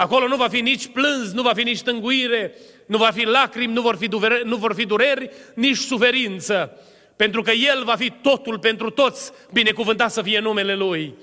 Acolo 0.01 0.27
nu 0.27 0.37
va 0.37 0.49
fi 0.49 0.61
nici 0.61 0.87
plâns, 0.87 1.33
nu 1.33 1.43
va 1.43 1.53
fi 1.53 1.63
nici 1.63 1.83
tânguire, 1.83 2.55
nu 2.87 2.97
va 2.97 3.11
fi 3.11 3.25
lacrimi, 3.25 3.73
nu 3.73 3.81
vor 3.81 3.97
fi, 3.97 4.09
dureri, 4.09 4.47
nu 4.47 4.57
vor 4.57 4.75
fi 4.75 4.87
dureri, 4.87 5.31
nici 5.55 5.77
suferință. 5.77 6.79
Pentru 7.17 7.43
că 7.43 7.51
El 7.51 7.85
va 7.85 7.95
fi 7.97 8.13
totul 8.23 8.59
pentru 8.59 8.91
toți, 8.91 9.33
binecuvântat 9.53 10.11
să 10.11 10.23
fie 10.23 10.39
numele 10.39 10.75
Lui. 10.75 11.15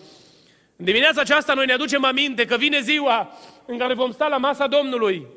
În 0.75 0.85
dimineața 0.85 1.21
aceasta 1.21 1.53
noi 1.53 1.65
ne 1.65 1.73
aducem 1.73 2.03
aminte 2.03 2.45
că 2.45 2.57
vine 2.57 2.81
ziua 2.81 3.37
în 3.65 3.77
care 3.77 3.93
vom 3.93 4.11
sta 4.11 4.27
la 4.27 4.37
masa 4.37 4.67
Domnului. 4.67 5.27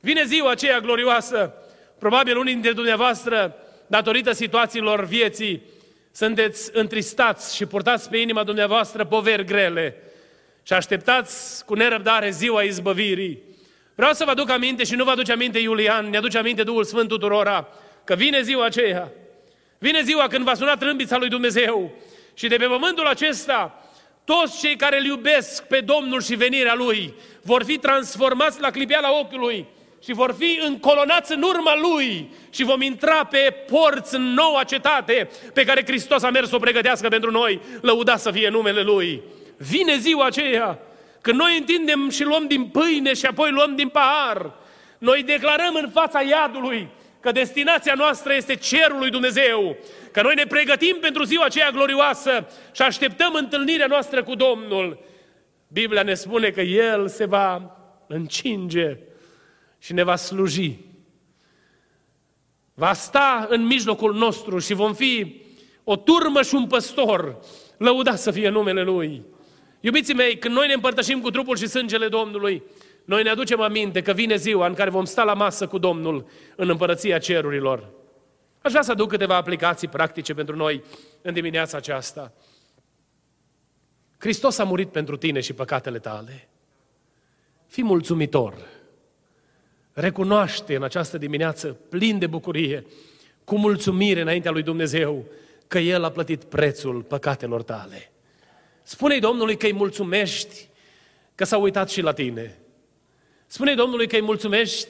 Vine 0.00 0.24
ziua 0.24 0.50
aceea 0.50 0.80
glorioasă. 0.80 1.52
Probabil 1.98 2.36
unii 2.36 2.52
dintre 2.52 2.72
dumneavoastră, 2.72 3.56
datorită 3.86 4.32
situațiilor 4.32 5.04
vieții, 5.04 5.62
sunteți 6.12 6.70
întristați 6.72 7.56
și 7.56 7.66
purtați 7.66 8.10
pe 8.10 8.16
inima 8.16 8.44
dumneavoastră 8.44 9.04
poveri 9.04 9.44
grele 9.44 9.96
și 10.66 10.72
așteptați 10.72 11.64
cu 11.64 11.74
nerăbdare 11.74 12.30
ziua 12.30 12.62
izbăvirii. 12.62 13.42
Vreau 13.94 14.12
să 14.12 14.24
vă 14.24 14.30
aduc 14.30 14.50
aminte 14.50 14.84
și 14.84 14.94
nu 14.94 15.04
vă 15.04 15.10
aduce 15.10 15.32
aminte 15.32 15.58
Iulian, 15.58 16.10
ne 16.10 16.16
aduce 16.16 16.38
aminte 16.38 16.62
Duhul 16.62 16.84
Sfânt 16.84 17.08
tuturora, 17.08 17.68
că 18.04 18.14
vine 18.14 18.42
ziua 18.42 18.64
aceea. 18.64 19.12
Vine 19.78 20.02
ziua 20.02 20.26
când 20.26 20.44
va 20.44 20.54
suna 20.54 20.76
trâmbița 20.76 21.16
lui 21.16 21.28
Dumnezeu 21.28 21.92
și 22.34 22.46
de 22.46 22.56
pe 22.56 22.64
pământul 22.64 23.06
acesta 23.06 23.88
toți 24.24 24.60
cei 24.60 24.76
care 24.76 24.98
îl 24.98 25.04
iubesc 25.04 25.66
pe 25.66 25.80
Domnul 25.80 26.20
și 26.20 26.34
venirea 26.34 26.74
Lui 26.74 27.14
vor 27.42 27.64
fi 27.64 27.78
transformați 27.78 28.60
la 28.60 28.70
clipeala 28.70 29.18
ochiului 29.18 29.66
și 30.04 30.12
vor 30.12 30.34
fi 30.38 30.60
încolonați 30.66 31.32
în 31.32 31.42
urma 31.42 31.74
Lui 31.76 32.30
și 32.50 32.64
vom 32.64 32.80
intra 32.80 33.24
pe 33.24 33.54
porți 33.66 34.14
în 34.14 34.22
noua 34.22 34.64
cetate 34.64 35.30
pe 35.54 35.64
care 35.64 35.84
Hristos 35.84 36.22
a 36.22 36.30
mers 36.30 36.48
să 36.48 36.54
o 36.54 36.58
pregătească 36.58 37.08
pentru 37.08 37.30
noi, 37.30 37.60
lăuda 37.80 38.16
să 38.16 38.30
fie 38.30 38.48
numele 38.48 38.82
Lui. 38.82 39.22
Vine 39.56 39.96
ziua 39.96 40.26
aceea 40.26 40.78
când 41.20 41.38
noi 41.38 41.58
întindem 41.58 42.10
și 42.10 42.24
luăm 42.24 42.46
din 42.46 42.64
pâine 42.64 43.14
și 43.14 43.26
apoi 43.26 43.50
luăm 43.50 43.76
din 43.76 43.88
pahar. 43.88 44.52
Noi 44.98 45.22
declarăm 45.22 45.74
în 45.74 45.90
fața 45.90 46.20
iadului 46.20 46.88
că 47.20 47.32
destinația 47.32 47.94
noastră 47.96 48.34
este 48.34 48.54
cerul 48.54 48.98
lui 48.98 49.10
Dumnezeu, 49.10 49.76
că 50.12 50.22
noi 50.22 50.34
ne 50.34 50.46
pregătim 50.46 50.96
pentru 51.00 51.22
ziua 51.22 51.44
aceea 51.44 51.70
glorioasă 51.70 52.46
și 52.72 52.82
așteptăm 52.82 53.34
întâlnirea 53.34 53.86
noastră 53.86 54.22
cu 54.22 54.34
Domnul. 54.34 54.98
Biblia 55.68 56.02
ne 56.02 56.14
spune 56.14 56.50
că 56.50 56.60
El 56.60 57.08
se 57.08 57.24
va 57.24 57.76
încinge 58.06 58.98
și 59.78 59.92
ne 59.92 60.02
va 60.02 60.16
sluji. 60.16 60.78
Va 62.74 62.92
sta 62.92 63.46
în 63.50 63.66
mijlocul 63.66 64.14
nostru 64.14 64.58
și 64.58 64.74
vom 64.74 64.94
fi 64.94 65.42
o 65.84 65.96
turmă 65.96 66.42
și 66.42 66.54
un 66.54 66.66
păstor. 66.66 67.38
Lăudați 67.76 68.22
să 68.22 68.30
fie 68.30 68.48
numele 68.48 68.82
Lui. 68.82 69.22
Iubiții 69.84 70.14
mei, 70.14 70.38
când 70.38 70.54
noi 70.54 70.66
ne 70.66 70.72
împărtășim 70.72 71.20
cu 71.20 71.30
trupul 71.30 71.56
și 71.56 71.66
sângele 71.66 72.08
Domnului, 72.08 72.62
noi 73.04 73.22
ne 73.22 73.30
aducem 73.30 73.60
aminte 73.60 74.02
că 74.02 74.12
vine 74.12 74.36
ziua 74.36 74.66
în 74.66 74.74
care 74.74 74.90
vom 74.90 75.04
sta 75.04 75.24
la 75.24 75.34
masă 75.34 75.66
cu 75.66 75.78
Domnul 75.78 76.26
în 76.56 76.68
împărăția 76.68 77.18
cerurilor. 77.18 77.90
Aș 78.62 78.70
vrea 78.70 78.82
să 78.82 78.90
aduc 78.90 79.08
câteva 79.08 79.36
aplicații 79.36 79.88
practice 79.88 80.34
pentru 80.34 80.56
noi 80.56 80.82
în 81.22 81.32
dimineața 81.32 81.76
aceasta. 81.76 82.32
Hristos 84.18 84.58
a 84.58 84.64
murit 84.64 84.88
pentru 84.88 85.16
tine 85.16 85.40
și 85.40 85.52
păcatele 85.52 85.98
tale. 85.98 86.48
Fii 87.66 87.84
mulțumitor. 87.84 88.54
Recunoaște 89.92 90.76
în 90.76 90.82
această 90.82 91.18
dimineață, 91.18 91.76
plin 91.88 92.18
de 92.18 92.26
bucurie, 92.26 92.86
cu 93.44 93.58
mulțumire 93.58 94.20
înaintea 94.20 94.50
lui 94.50 94.62
Dumnezeu, 94.62 95.24
că 95.66 95.78
El 95.78 96.04
a 96.04 96.10
plătit 96.10 96.44
prețul 96.44 97.02
păcatelor 97.02 97.62
tale. 97.62 98.08
Spune-i 98.86 99.20
Domnului 99.20 99.56
că 99.56 99.66
îi 99.66 99.72
mulțumești 99.72 100.68
că 101.34 101.44
s-a 101.44 101.56
uitat 101.56 101.90
și 101.90 102.00
la 102.00 102.12
tine. 102.12 102.58
Spune-i 103.46 103.74
Domnului 103.74 104.06
că 104.06 104.16
îi 104.16 104.22
mulțumești 104.22 104.88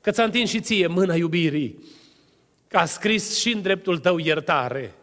că 0.00 0.10
ți-a 0.10 0.24
întins 0.24 0.50
și 0.50 0.60
ție 0.60 0.86
mâna 0.86 1.14
iubirii, 1.14 1.84
că 2.68 2.76
a 2.76 2.84
scris 2.84 3.38
și 3.38 3.52
în 3.52 3.62
dreptul 3.62 3.98
tău 3.98 4.18
iertare. 4.18 4.94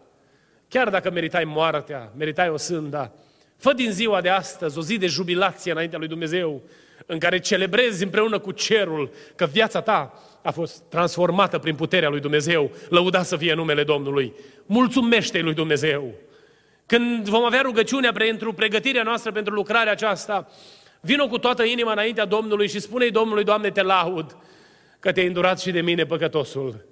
Chiar 0.67 0.89
dacă 0.89 1.12
meritai 1.12 1.43
moartea, 1.43 2.13
meritai 2.17 2.49
o 2.49 2.58
sânda, 2.58 3.12
fă 3.58 3.73
din 3.73 3.91
ziua 3.91 4.21
de 4.21 4.29
astăzi 4.29 4.77
o 4.77 4.82
zi 4.82 4.97
de 4.97 5.08
jubilație 5.08 5.71
înaintea 5.71 5.97
lui 5.97 6.08
Dumnezeu, 6.08 6.62
în 7.05 7.19
care 7.19 7.39
celebrezi 7.39 8.03
împreună 8.03 8.39
cu 8.39 8.51
cerul 8.51 9.12
că 9.36 9.45
viața 9.45 9.82
ta 9.82 10.23
a 10.41 10.51
fost 10.51 10.82
transformată 10.89 11.58
prin 11.58 11.75
puterea 11.75 12.10
lui 12.10 12.19
Dumnezeu. 12.19 12.71
Lăuda 12.89 13.23
să 13.23 13.38
fie 13.38 13.53
numele 13.53 13.84
Domnului. 13.84 14.34
Mulțumește 14.65 15.39
lui 15.39 15.53
Dumnezeu. 15.53 16.13
Când 16.89 17.28
vom 17.28 17.43
avea 17.43 17.62
rugăciunea 17.62 18.12
pentru 18.12 18.54
pregătirea 18.54 19.04
noastră 19.04 19.32
pentru 19.32 19.54
lucrarea 19.54 19.91
aceasta, 19.91 20.47
vină 21.02 21.28
cu 21.28 21.38
toată 21.38 21.63
inima 21.63 21.91
înaintea 21.91 22.25
Domnului 22.25 22.67
și 22.67 22.80
spune-i 22.80 23.12
Domnului, 23.12 23.43
Doamne, 23.43 23.69
te 23.69 23.82
laud 23.82 24.38
că 24.99 25.12
te-ai 25.12 25.28
îndurat 25.28 25.60
și 25.60 25.71
de 25.71 25.82
mine 25.82 26.06
păcătosul. 26.06 26.86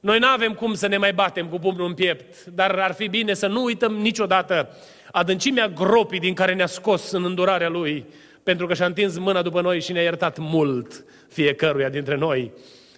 Noi 0.00 0.18
nu 0.18 0.26
avem 0.26 0.54
cum 0.54 0.74
să 0.74 0.86
ne 0.86 0.96
mai 0.96 1.12
batem 1.12 1.46
cu 1.46 1.58
pumnul 1.58 1.86
în 1.86 1.94
piept, 1.94 2.44
dar 2.44 2.78
ar 2.78 2.92
fi 2.92 3.08
bine 3.08 3.34
să 3.34 3.46
nu 3.46 3.62
uităm 3.62 3.94
niciodată 3.94 4.76
adâncimea 5.12 5.68
gropii 5.68 6.20
din 6.20 6.34
care 6.34 6.54
ne-a 6.54 6.66
scos 6.66 7.10
în 7.10 7.24
îndurarea 7.24 7.68
Lui, 7.68 8.06
pentru 8.42 8.66
că 8.66 8.74
și-a 8.74 8.86
întins 8.86 9.18
mâna 9.18 9.42
după 9.42 9.60
noi 9.60 9.80
și 9.80 9.92
ne-a 9.92 10.02
iertat 10.02 10.38
mult 10.38 11.04
fiecăruia 11.28 11.88
dintre 11.88 12.16
noi. 12.16 12.52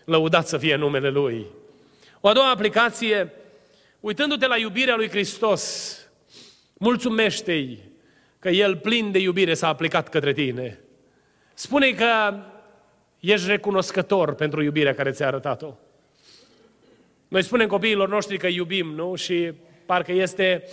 Lăudat 0.04 0.46
să 0.46 0.58
fie 0.58 0.76
numele 0.76 1.08
Lui. 1.08 1.46
O 2.20 2.28
a 2.28 2.32
doua 2.32 2.50
aplicație, 2.50 3.32
uitându-te 4.00 4.46
la 4.46 4.56
iubirea 4.56 4.96
lui 4.96 5.08
Hristos, 5.08 5.94
mulțumește-i 6.72 7.78
că 8.38 8.48
El 8.48 8.76
plin 8.76 9.12
de 9.12 9.18
iubire 9.18 9.54
s-a 9.54 9.68
aplicat 9.68 10.08
către 10.08 10.32
tine. 10.32 10.80
Spune 11.54 11.90
că 11.90 12.34
ești 13.20 13.46
recunoscător 13.46 14.34
pentru 14.34 14.62
iubirea 14.62 14.94
care 14.94 15.10
ți-a 15.10 15.26
arătat-o. 15.26 15.74
Noi 17.28 17.42
spunem 17.42 17.68
copiilor 17.68 18.08
noștri 18.08 18.38
că 18.38 18.46
iubim, 18.46 18.86
nu? 18.94 19.14
Și 19.14 19.52
parcă 19.86 20.12
este, 20.12 20.64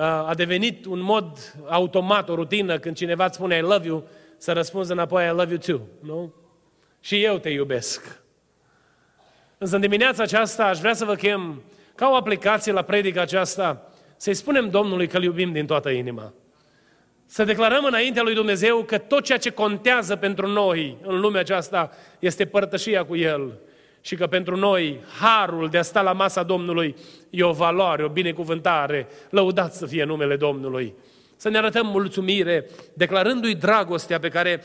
a 0.00 0.34
devenit 0.36 0.84
un 0.84 1.00
mod 1.00 1.54
automat, 1.68 2.28
o 2.28 2.34
rutină, 2.34 2.78
când 2.78 2.96
cineva 2.96 3.24
îți 3.24 3.34
spune 3.34 3.56
I 3.56 3.60
love 3.60 3.86
you, 3.86 4.08
să 4.36 4.52
răspunzi 4.52 4.92
înapoi 4.92 5.26
I 5.26 5.30
love 5.30 5.48
you 5.48 5.58
too, 5.58 5.86
nu? 6.00 6.34
Și 7.00 7.24
eu 7.24 7.38
te 7.38 7.48
iubesc. 7.48 8.22
Însă 9.58 9.74
în 9.74 9.80
dimineața 9.80 10.22
aceasta 10.22 10.64
aș 10.64 10.78
vrea 10.78 10.94
să 10.94 11.04
vă 11.04 11.14
chem 11.14 11.62
ca 12.02 12.08
o 12.08 12.14
aplicație 12.14 12.72
la 12.72 12.82
predica 12.82 13.20
aceasta, 13.20 13.92
să-i 14.16 14.34
spunem 14.34 14.70
Domnului 14.70 15.06
că 15.06 15.16
îl 15.16 15.22
iubim 15.22 15.52
din 15.52 15.66
toată 15.66 15.90
inima. 15.90 16.32
Să 17.26 17.44
declarăm 17.44 17.84
înaintea 17.84 18.22
lui 18.22 18.34
Dumnezeu 18.34 18.82
că 18.82 18.98
tot 18.98 19.24
ceea 19.24 19.38
ce 19.38 19.50
contează 19.50 20.16
pentru 20.16 20.46
noi 20.46 20.96
în 21.02 21.20
lumea 21.20 21.40
aceasta 21.40 21.90
este 22.18 22.46
părtășia 22.46 23.04
cu 23.04 23.16
El 23.16 23.58
și 24.00 24.16
că 24.16 24.26
pentru 24.26 24.56
noi 24.56 25.00
harul 25.20 25.68
de 25.68 25.78
a 25.78 25.82
sta 25.82 26.02
la 26.02 26.12
masa 26.12 26.42
Domnului 26.42 26.96
e 27.30 27.42
o 27.42 27.52
valoare, 27.52 28.04
o 28.04 28.08
binecuvântare. 28.08 29.08
Lăudați 29.30 29.78
să 29.78 29.86
fie 29.86 30.04
numele 30.04 30.36
Domnului. 30.36 30.94
Să 31.36 31.48
ne 31.48 31.58
arătăm 31.58 31.86
mulțumire, 31.86 32.66
declarându-i 32.94 33.54
dragostea 33.54 34.18
pe 34.18 34.28
care 34.28 34.64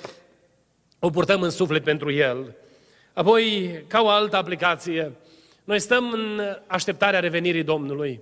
o 0.99 1.09
purtăm 1.09 1.41
în 1.41 1.49
suflet 1.49 1.83
pentru 1.83 2.11
El. 2.11 2.55
Apoi, 3.13 3.71
ca 3.87 4.01
o 4.01 4.07
altă 4.07 4.37
aplicație, 4.37 5.11
noi 5.67 5.79
stăm 5.79 6.11
în 6.11 6.41
așteptarea 6.67 7.19
revenirii 7.19 7.63
Domnului. 7.63 8.21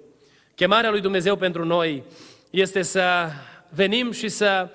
Chemarea 0.55 0.89
lui 0.89 1.01
Dumnezeu 1.01 1.35
pentru 1.35 1.65
noi 1.65 2.03
este 2.49 2.81
să 2.81 3.29
venim 3.69 4.11
și 4.11 4.29
să 4.29 4.69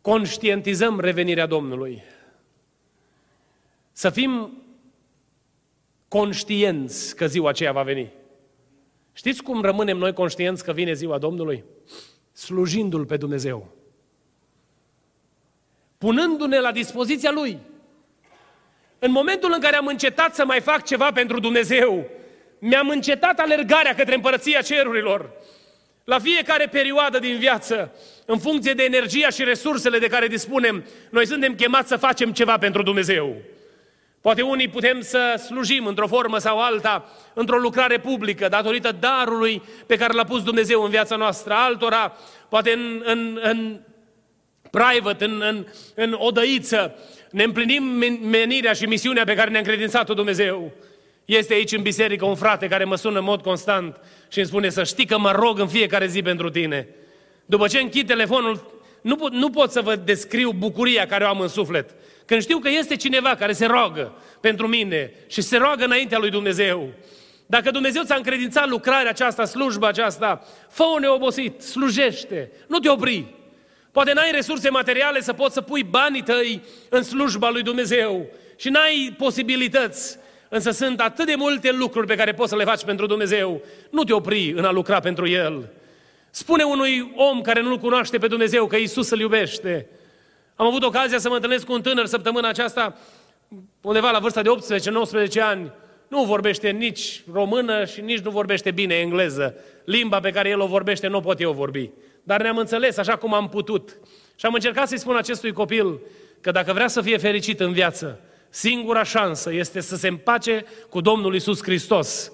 conștientizăm 0.00 1.00
revenirea 1.00 1.46
Domnului. 1.46 2.02
Să 3.92 4.10
fim 4.10 4.62
conștienți 6.08 7.16
că 7.16 7.26
ziua 7.26 7.48
aceea 7.48 7.72
va 7.72 7.82
veni. 7.82 8.12
Știți 9.12 9.42
cum 9.42 9.62
rămânem 9.62 9.96
noi 9.96 10.12
conștienți 10.12 10.64
că 10.64 10.72
vine 10.72 10.92
ziua 10.92 11.18
Domnului? 11.18 11.64
Slujindu-L 12.32 13.06
pe 13.06 13.16
Dumnezeu. 13.16 13.72
Punându-ne 15.98 16.60
la 16.60 16.72
dispoziția 16.72 17.30
Lui. 17.32 17.58
În 19.04 19.10
momentul 19.10 19.50
în 19.54 19.60
care 19.60 19.76
am 19.76 19.86
încetat 19.86 20.34
să 20.34 20.44
mai 20.44 20.60
fac 20.60 20.84
ceva 20.84 21.12
pentru 21.12 21.40
Dumnezeu, 21.40 22.06
mi-am 22.58 22.88
încetat 22.88 23.38
alergarea 23.38 23.94
către 23.94 24.14
împărăția 24.14 24.60
cerurilor. 24.60 25.30
La 26.04 26.18
fiecare 26.18 26.66
perioadă 26.66 27.18
din 27.18 27.38
viață, 27.38 27.92
în 28.26 28.38
funcție 28.38 28.72
de 28.72 28.82
energia 28.82 29.28
și 29.28 29.44
resursele 29.44 29.98
de 29.98 30.06
care 30.06 30.26
dispunem, 30.26 30.84
noi 31.10 31.26
suntem 31.26 31.54
chemați 31.54 31.88
să 31.88 31.96
facem 31.96 32.32
ceva 32.32 32.58
pentru 32.58 32.82
Dumnezeu. 32.82 33.36
Poate 34.20 34.42
unii 34.42 34.68
putem 34.68 35.00
să 35.00 35.42
slujim 35.46 35.86
într-o 35.86 36.06
formă 36.06 36.38
sau 36.38 36.60
alta, 36.60 37.10
într-o 37.34 37.58
lucrare 37.58 37.98
publică, 37.98 38.48
datorită 38.48 38.96
darului 39.00 39.62
pe 39.86 39.96
care 39.96 40.12
l-a 40.12 40.24
pus 40.24 40.42
Dumnezeu 40.42 40.82
în 40.82 40.90
viața 40.90 41.16
noastră. 41.16 41.54
Altora, 41.54 42.16
poate 42.48 42.72
în, 42.72 43.02
în, 43.04 43.40
în 43.42 43.80
private, 44.70 45.24
în, 45.24 45.42
în, 45.42 45.66
în 45.94 46.16
odăiță, 46.18 46.94
ne 47.34 47.42
împlinim 47.42 47.82
menirea 48.22 48.72
și 48.72 48.84
misiunea 48.84 49.24
pe 49.24 49.34
care 49.34 49.50
ne-a 49.50 49.58
încredințat-o 49.58 50.14
Dumnezeu. 50.14 50.72
Este 51.24 51.54
aici 51.54 51.72
în 51.72 51.82
biserică 51.82 52.24
un 52.24 52.34
frate 52.34 52.68
care 52.68 52.84
mă 52.84 52.96
sună 52.96 53.18
în 53.18 53.24
mod 53.24 53.42
constant 53.42 54.00
și 54.28 54.38
îmi 54.38 54.46
spune 54.46 54.68
să 54.68 54.84
știi 54.84 55.06
că 55.06 55.18
mă 55.18 55.30
rog 55.30 55.58
în 55.58 55.68
fiecare 55.68 56.06
zi 56.06 56.22
pentru 56.22 56.50
tine. 56.50 56.88
După 57.46 57.66
ce 57.66 57.80
închid 57.80 58.06
telefonul, 58.06 58.82
nu 59.00 59.16
pot, 59.16 59.32
nu 59.32 59.50
pot 59.50 59.70
să 59.70 59.80
vă 59.80 59.96
descriu 59.96 60.52
bucuria 60.52 61.06
care 61.06 61.24
o 61.24 61.28
am 61.28 61.40
în 61.40 61.48
suflet. 61.48 61.90
Când 62.24 62.42
știu 62.42 62.58
că 62.58 62.68
este 62.68 62.96
cineva 62.96 63.34
care 63.34 63.52
se 63.52 63.66
roagă 63.66 64.12
pentru 64.40 64.66
mine 64.66 65.12
și 65.26 65.40
se 65.40 65.56
roagă 65.56 65.84
înaintea 65.84 66.18
lui 66.18 66.30
Dumnezeu. 66.30 66.88
Dacă 67.46 67.70
Dumnezeu 67.70 68.02
ți-a 68.02 68.16
încredințat 68.16 68.68
lucrarea 68.68 69.10
aceasta, 69.10 69.44
slujba 69.44 69.88
aceasta, 69.88 70.46
fă-o 70.68 70.98
neobosit, 70.98 71.60
slujește, 71.60 72.50
nu 72.66 72.78
te 72.78 72.88
opri. 72.88 73.34
Poate 73.94 74.12
n-ai 74.12 74.30
resurse 74.32 74.70
materiale 74.70 75.20
să 75.20 75.32
poți 75.32 75.54
să 75.54 75.60
pui 75.60 75.82
banii 75.82 76.22
tăi 76.22 76.62
în 76.88 77.02
slujba 77.02 77.50
lui 77.50 77.62
Dumnezeu 77.62 78.26
și 78.56 78.68
n-ai 78.68 79.14
posibilități, 79.18 80.18
însă 80.48 80.70
sunt 80.70 81.00
atât 81.00 81.26
de 81.26 81.34
multe 81.34 81.72
lucruri 81.72 82.06
pe 82.06 82.14
care 82.14 82.32
poți 82.32 82.50
să 82.50 82.56
le 82.56 82.64
faci 82.64 82.84
pentru 82.84 83.06
Dumnezeu. 83.06 83.62
Nu 83.90 84.04
te 84.04 84.12
opri 84.12 84.50
în 84.50 84.64
a 84.64 84.70
lucra 84.70 85.00
pentru 85.00 85.28
El. 85.28 85.72
Spune 86.30 86.62
unui 86.62 87.12
om 87.14 87.40
care 87.40 87.62
nu-L 87.62 87.78
cunoaște 87.78 88.18
pe 88.18 88.26
Dumnezeu 88.26 88.66
că 88.66 88.76
Isus 88.76 89.10
îl 89.10 89.20
iubește. 89.20 89.86
Am 90.56 90.66
avut 90.66 90.82
ocazia 90.82 91.18
să 91.18 91.28
mă 91.28 91.34
întâlnesc 91.34 91.64
cu 91.64 91.72
un 91.72 91.82
tânăr 91.82 92.06
săptămâna 92.06 92.48
aceasta, 92.48 92.96
undeva 93.80 94.10
la 94.10 94.18
vârsta 94.18 94.42
de 94.42 94.50
18-19 95.28 95.40
ani. 95.40 95.72
Nu 96.08 96.24
vorbește 96.24 96.70
nici 96.70 97.22
română 97.32 97.84
și 97.84 98.00
nici 98.00 98.20
nu 98.20 98.30
vorbește 98.30 98.70
bine 98.70 98.94
engleză. 98.94 99.54
Limba 99.84 100.20
pe 100.20 100.30
care 100.30 100.48
el 100.48 100.60
o 100.60 100.66
vorbește 100.66 101.06
nu 101.06 101.20
pot 101.20 101.40
eu 101.40 101.52
vorbi. 101.52 101.90
Dar 102.24 102.42
ne-am 102.42 102.56
înțeles 102.56 102.96
așa 102.96 103.16
cum 103.16 103.34
am 103.34 103.48
putut. 103.48 103.98
Și 104.36 104.46
am 104.46 104.54
încercat 104.54 104.88
să-i 104.88 104.98
spun 104.98 105.16
acestui 105.16 105.52
copil 105.52 106.00
că 106.40 106.50
dacă 106.50 106.72
vrea 106.72 106.88
să 106.88 107.00
fie 107.00 107.16
fericit 107.16 107.60
în 107.60 107.72
viață, 107.72 108.20
singura 108.48 109.02
șansă 109.02 109.52
este 109.52 109.80
să 109.80 109.96
se 109.96 110.08
împace 110.08 110.64
cu 110.88 111.00
Domnul 111.00 111.34
Isus 111.34 111.62
Hristos. 111.62 112.32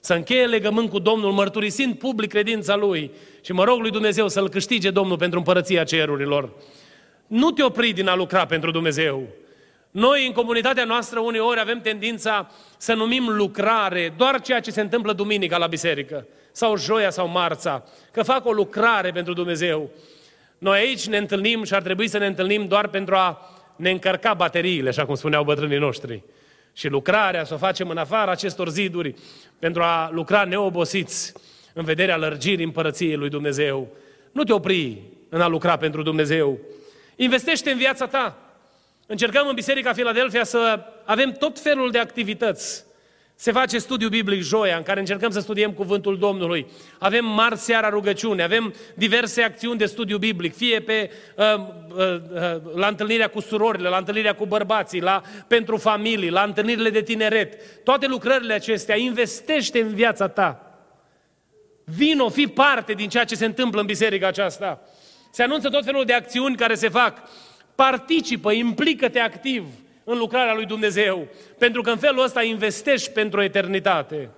Să 0.00 0.14
încheie 0.14 0.46
legământ 0.46 0.90
cu 0.90 0.98
Domnul, 0.98 1.32
mărturisind 1.32 1.94
public 1.94 2.30
credința 2.30 2.76
Lui. 2.76 3.10
Și 3.40 3.52
mă 3.52 3.64
rog 3.64 3.80
lui 3.80 3.90
Dumnezeu 3.90 4.28
să-L 4.28 4.48
câștige 4.48 4.90
Domnul 4.90 5.16
pentru 5.16 5.38
împărăția 5.38 5.84
cerurilor. 5.84 6.52
Nu 7.26 7.50
te 7.50 7.62
opri 7.62 7.92
din 7.92 8.08
a 8.08 8.14
lucra 8.14 8.46
pentru 8.46 8.70
Dumnezeu. 8.70 9.28
Noi, 9.90 10.26
în 10.26 10.32
comunitatea 10.32 10.84
noastră, 10.84 11.20
uneori 11.20 11.60
avem 11.60 11.80
tendința 11.80 12.50
să 12.76 12.94
numim 12.94 13.28
lucrare 13.28 14.14
doar 14.16 14.40
ceea 14.40 14.60
ce 14.60 14.70
se 14.70 14.80
întâmplă 14.80 15.12
duminica 15.12 15.56
la 15.56 15.66
biserică, 15.66 16.26
sau 16.52 16.76
joia 16.76 17.10
sau 17.10 17.28
marța, 17.28 17.84
că 18.10 18.22
fac 18.22 18.46
o 18.46 18.52
lucrare 18.52 19.10
pentru 19.10 19.32
Dumnezeu. 19.32 19.90
Noi 20.58 20.78
aici 20.78 21.06
ne 21.06 21.16
întâlnim 21.16 21.64
și 21.64 21.74
ar 21.74 21.82
trebui 21.82 22.08
să 22.08 22.18
ne 22.18 22.26
întâlnim 22.26 22.66
doar 22.66 22.88
pentru 22.88 23.14
a 23.14 23.50
ne 23.76 23.90
încărca 23.90 24.34
bateriile, 24.34 24.88
așa 24.88 25.06
cum 25.06 25.14
spuneau 25.14 25.44
bătrânii 25.44 25.78
noștri. 25.78 26.22
Și 26.72 26.88
lucrarea 26.88 27.44
să 27.44 27.54
o 27.54 27.56
facem 27.56 27.88
în 27.88 27.96
afara 27.96 28.30
acestor 28.30 28.68
ziduri, 28.68 29.14
pentru 29.58 29.82
a 29.82 30.10
lucra 30.12 30.44
neobosiți 30.44 31.32
în 31.72 31.84
vederea 31.84 32.16
lărgirii 32.16 32.64
împărăției 32.64 33.16
lui 33.16 33.28
Dumnezeu. 33.28 33.88
Nu 34.32 34.42
te 34.42 34.52
opri 34.52 35.02
în 35.28 35.40
a 35.40 35.46
lucra 35.46 35.76
pentru 35.76 36.02
Dumnezeu. 36.02 36.58
Investește 37.16 37.70
în 37.70 37.78
viața 37.78 38.06
ta. 38.06 38.38
Încercăm 39.06 39.48
în 39.48 39.54
Biserica 39.54 39.92
Filadelfia 39.92 40.44
să 40.44 40.84
avem 41.04 41.32
tot 41.32 41.58
felul 41.60 41.90
de 41.90 41.98
activități. 41.98 42.84
Se 43.42 43.52
face 43.52 43.78
studiu 43.78 44.08
biblic 44.08 44.42
joia, 44.42 44.76
în 44.76 44.82
care 44.82 45.00
încercăm 45.00 45.30
să 45.30 45.40
studiem 45.40 45.72
cuvântul 45.72 46.18
Domnului. 46.18 46.66
Avem 46.98 47.24
marți 47.24 47.64
seara 47.64 47.88
rugăciune, 47.88 48.42
avem 48.42 48.74
diverse 48.94 49.42
acțiuni 49.42 49.78
de 49.78 49.86
studiu 49.86 50.18
biblic, 50.18 50.56
fie 50.56 50.80
pe, 50.80 51.10
uh, 51.36 51.44
uh, 51.56 52.20
uh, 52.32 52.74
la 52.74 52.86
întâlnirea 52.86 53.28
cu 53.28 53.40
surorile, 53.40 53.88
la 53.88 53.96
întâlnirea 53.96 54.34
cu 54.34 54.46
bărbații, 54.46 55.00
la, 55.00 55.22
pentru 55.48 55.76
familii, 55.76 56.30
la 56.30 56.42
întâlnirile 56.42 56.90
de 56.90 57.02
tineret. 57.02 57.82
Toate 57.84 58.06
lucrările 58.06 58.54
acestea 58.54 58.96
investește 58.96 59.80
în 59.80 59.94
viața 59.94 60.28
ta. 60.28 60.78
Vino, 61.84 62.28
fi 62.28 62.46
parte 62.46 62.92
din 62.92 63.08
ceea 63.08 63.24
ce 63.24 63.34
se 63.34 63.44
întâmplă 63.44 63.80
în 63.80 63.86
biserica 63.86 64.26
aceasta. 64.26 64.80
Se 65.30 65.42
anunță 65.42 65.68
tot 65.68 65.84
felul 65.84 66.04
de 66.04 66.12
acțiuni 66.12 66.56
care 66.56 66.74
se 66.74 66.88
fac. 66.88 67.22
Participă, 67.74 68.52
implică-te 68.52 69.18
activ 69.18 69.64
în 70.04 70.18
lucrarea 70.18 70.54
lui 70.54 70.66
Dumnezeu, 70.66 71.28
pentru 71.58 71.82
că 71.82 71.90
în 71.90 71.96
felul 71.96 72.24
ăsta 72.24 72.42
investești 72.42 73.10
pentru 73.10 73.42
eternitate. 73.42 74.30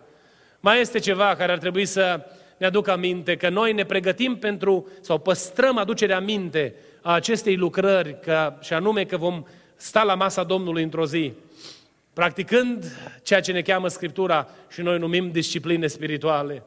Mai 0.60 0.80
este 0.80 0.98
ceva 0.98 1.34
care 1.34 1.52
ar 1.52 1.58
trebui 1.58 1.84
să 1.84 2.20
ne 2.56 2.66
aducă 2.66 2.90
aminte, 2.90 3.36
că 3.36 3.48
noi 3.48 3.72
ne 3.72 3.84
pregătim 3.84 4.36
pentru, 4.36 4.88
sau 5.00 5.18
păstrăm 5.18 5.78
aducerea 5.78 6.16
aminte 6.16 6.74
a 7.02 7.12
acestei 7.12 7.56
lucrări, 7.56 8.20
că, 8.20 8.54
și 8.60 8.72
anume 8.72 9.04
că 9.04 9.16
vom 9.16 9.44
sta 9.76 10.02
la 10.02 10.14
masa 10.14 10.42
Domnului 10.42 10.82
într-o 10.82 11.06
zi, 11.06 11.32
practicând 12.12 12.84
ceea 13.22 13.40
ce 13.40 13.52
ne 13.52 13.62
cheamă 13.62 13.88
Scriptura 13.88 14.48
și 14.70 14.80
noi 14.80 14.98
numim 14.98 15.30
discipline 15.30 15.86
spirituale. 15.86 16.62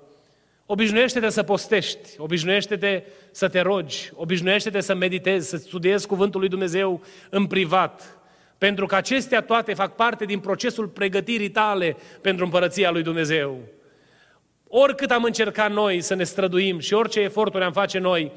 Obișnuiește-te 0.65 1.29
să 1.29 1.43
postești, 1.43 2.09
obișnuiește-te 2.17 3.03
să 3.31 3.47
te 3.47 3.59
rogi, 3.59 4.11
obișnuiește-te 4.13 4.79
să 4.79 4.95
meditezi, 4.95 5.49
să 5.49 5.57
studiezi 5.57 6.07
Cuvântul 6.07 6.39
lui 6.39 6.49
Dumnezeu 6.49 7.01
în 7.29 7.45
privat, 7.45 8.16
pentru 8.57 8.85
că 8.85 8.95
acestea 8.95 9.41
toate 9.41 9.73
fac 9.73 9.95
parte 9.95 10.25
din 10.25 10.39
procesul 10.39 10.87
pregătirii 10.87 11.49
tale 11.49 11.97
pentru 12.21 12.43
împărăția 12.43 12.91
lui 12.91 13.03
Dumnezeu. 13.03 13.59
Oricât 14.67 15.11
am 15.11 15.23
încercat 15.23 15.71
noi 15.71 16.01
să 16.01 16.13
ne 16.13 16.23
străduim 16.23 16.79
și 16.79 16.93
orice 16.93 17.19
eforturi 17.19 17.63
am 17.63 17.71
face 17.71 17.99
noi, 17.99 18.31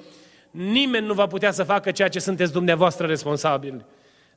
nimeni 0.51 1.07
nu 1.07 1.15
va 1.15 1.27
putea 1.27 1.51
să 1.51 1.63
facă 1.63 1.91
ceea 1.91 2.09
ce 2.09 2.19
sunteți 2.19 2.53
dumneavoastră 2.53 3.07
responsabili. 3.07 3.85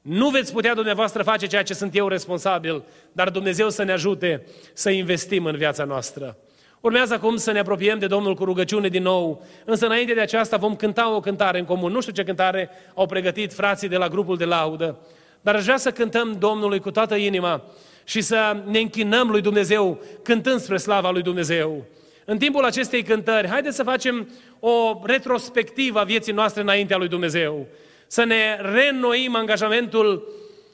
Nu 0.02 0.30
veți 0.30 0.54
putea 0.54 0.74
dumneavoastră 0.74 1.24
face 1.24 1.48
ceea 1.48 1.64
ce 1.64 1.74
sunt 1.74 1.96
eu 1.96 2.08
responsabil, 2.08 2.84
dar 3.12 3.30
Dumnezeu 3.30 3.70
să 3.70 3.84
ne 3.84 3.92
ajute 3.92 4.46
să 4.74 4.90
investim 4.90 5.46
în 5.46 5.56
viața 5.58 5.84
noastră. 5.84 6.38
Urmează 6.82 7.14
acum 7.14 7.36
să 7.36 7.52
ne 7.52 7.60
apropiem 7.60 8.00
de 8.00 8.08
Domnul 8.08 8.36
cu 8.36 8.44
rugăciune 8.44 8.88
din 8.88 9.04
nou, 9.04 9.44
însă 9.66 9.86
înainte 9.86 10.14
de 10.14 10.20
aceasta 10.20 10.58
vom 10.58 10.76
cânta 10.76 11.16
o 11.16 11.20
cântare 11.20 11.60
în 11.60 11.66
comun. 11.66 11.92
Nu 11.92 12.02
știu 12.02 12.14
ce 12.14 12.24
cântare 12.24 12.70
au 12.94 13.06
pregătit 13.06 13.54
frații 13.54 13.88
de 13.88 13.98
la 13.98 14.08
grupul 14.08 14.38
de 14.38 14.46
laudă. 14.46 15.00
Dar 15.44 15.56
aș 15.56 15.64
vrea 15.64 15.78
să 15.78 15.92
cântăm 15.92 16.36
Domnului 16.40 16.80
cu 16.80 16.92
toată 16.92 17.16
inima 17.16 17.64
și 18.04 18.22
să 18.22 18.64
ne 18.66 18.80
închinăm 18.80 19.30
lui 19.30 19.42
Dumnezeu 19.42 20.02
cântând 20.22 20.60
spre 20.60 20.78
slava 20.78 21.12
lui 21.12 21.22
Dumnezeu. 21.22 21.86
În 22.26 22.38
timpul 22.38 22.64
acestei 22.64 23.04
cântări, 23.04 23.48
haideți 23.48 23.76
să 23.76 23.84
facem 23.84 24.30
o 24.60 25.02
retrospectivă 25.04 26.00
a 26.00 26.04
vieții 26.04 26.34
noastre 26.34 26.62
înaintea 26.62 26.98
lui 26.98 27.08
Dumnezeu. 27.08 27.68
Să 28.08 28.24
ne 28.24 28.60
reînnoim 28.74 29.36
angajamentul 29.36 30.28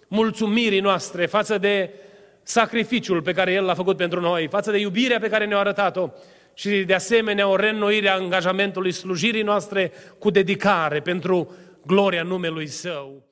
mulțumirii 0.07 0.79
noastre 0.79 1.25
față 1.25 1.57
de 1.57 1.93
sacrificiul 2.43 3.21
pe 3.21 3.33
care 3.33 3.51
El 3.51 3.65
l-a 3.65 3.73
făcut 3.73 3.97
pentru 3.97 4.19
noi, 4.19 4.47
față 4.47 4.71
de 4.71 4.77
iubirea 4.77 5.19
pe 5.19 5.29
care 5.29 5.45
ne-a 5.45 5.57
arătat-o 5.57 6.09
și 6.53 6.69
de 6.69 6.93
asemenea 6.93 7.47
o 7.47 7.55
reînnoire 7.55 8.09
a 8.09 8.13
angajamentului 8.13 8.91
slujirii 8.91 9.41
noastre 9.41 9.91
cu 10.19 10.29
dedicare 10.29 10.99
pentru 10.99 11.55
gloria 11.85 12.23
numelui 12.23 12.67
Său. 12.67 13.28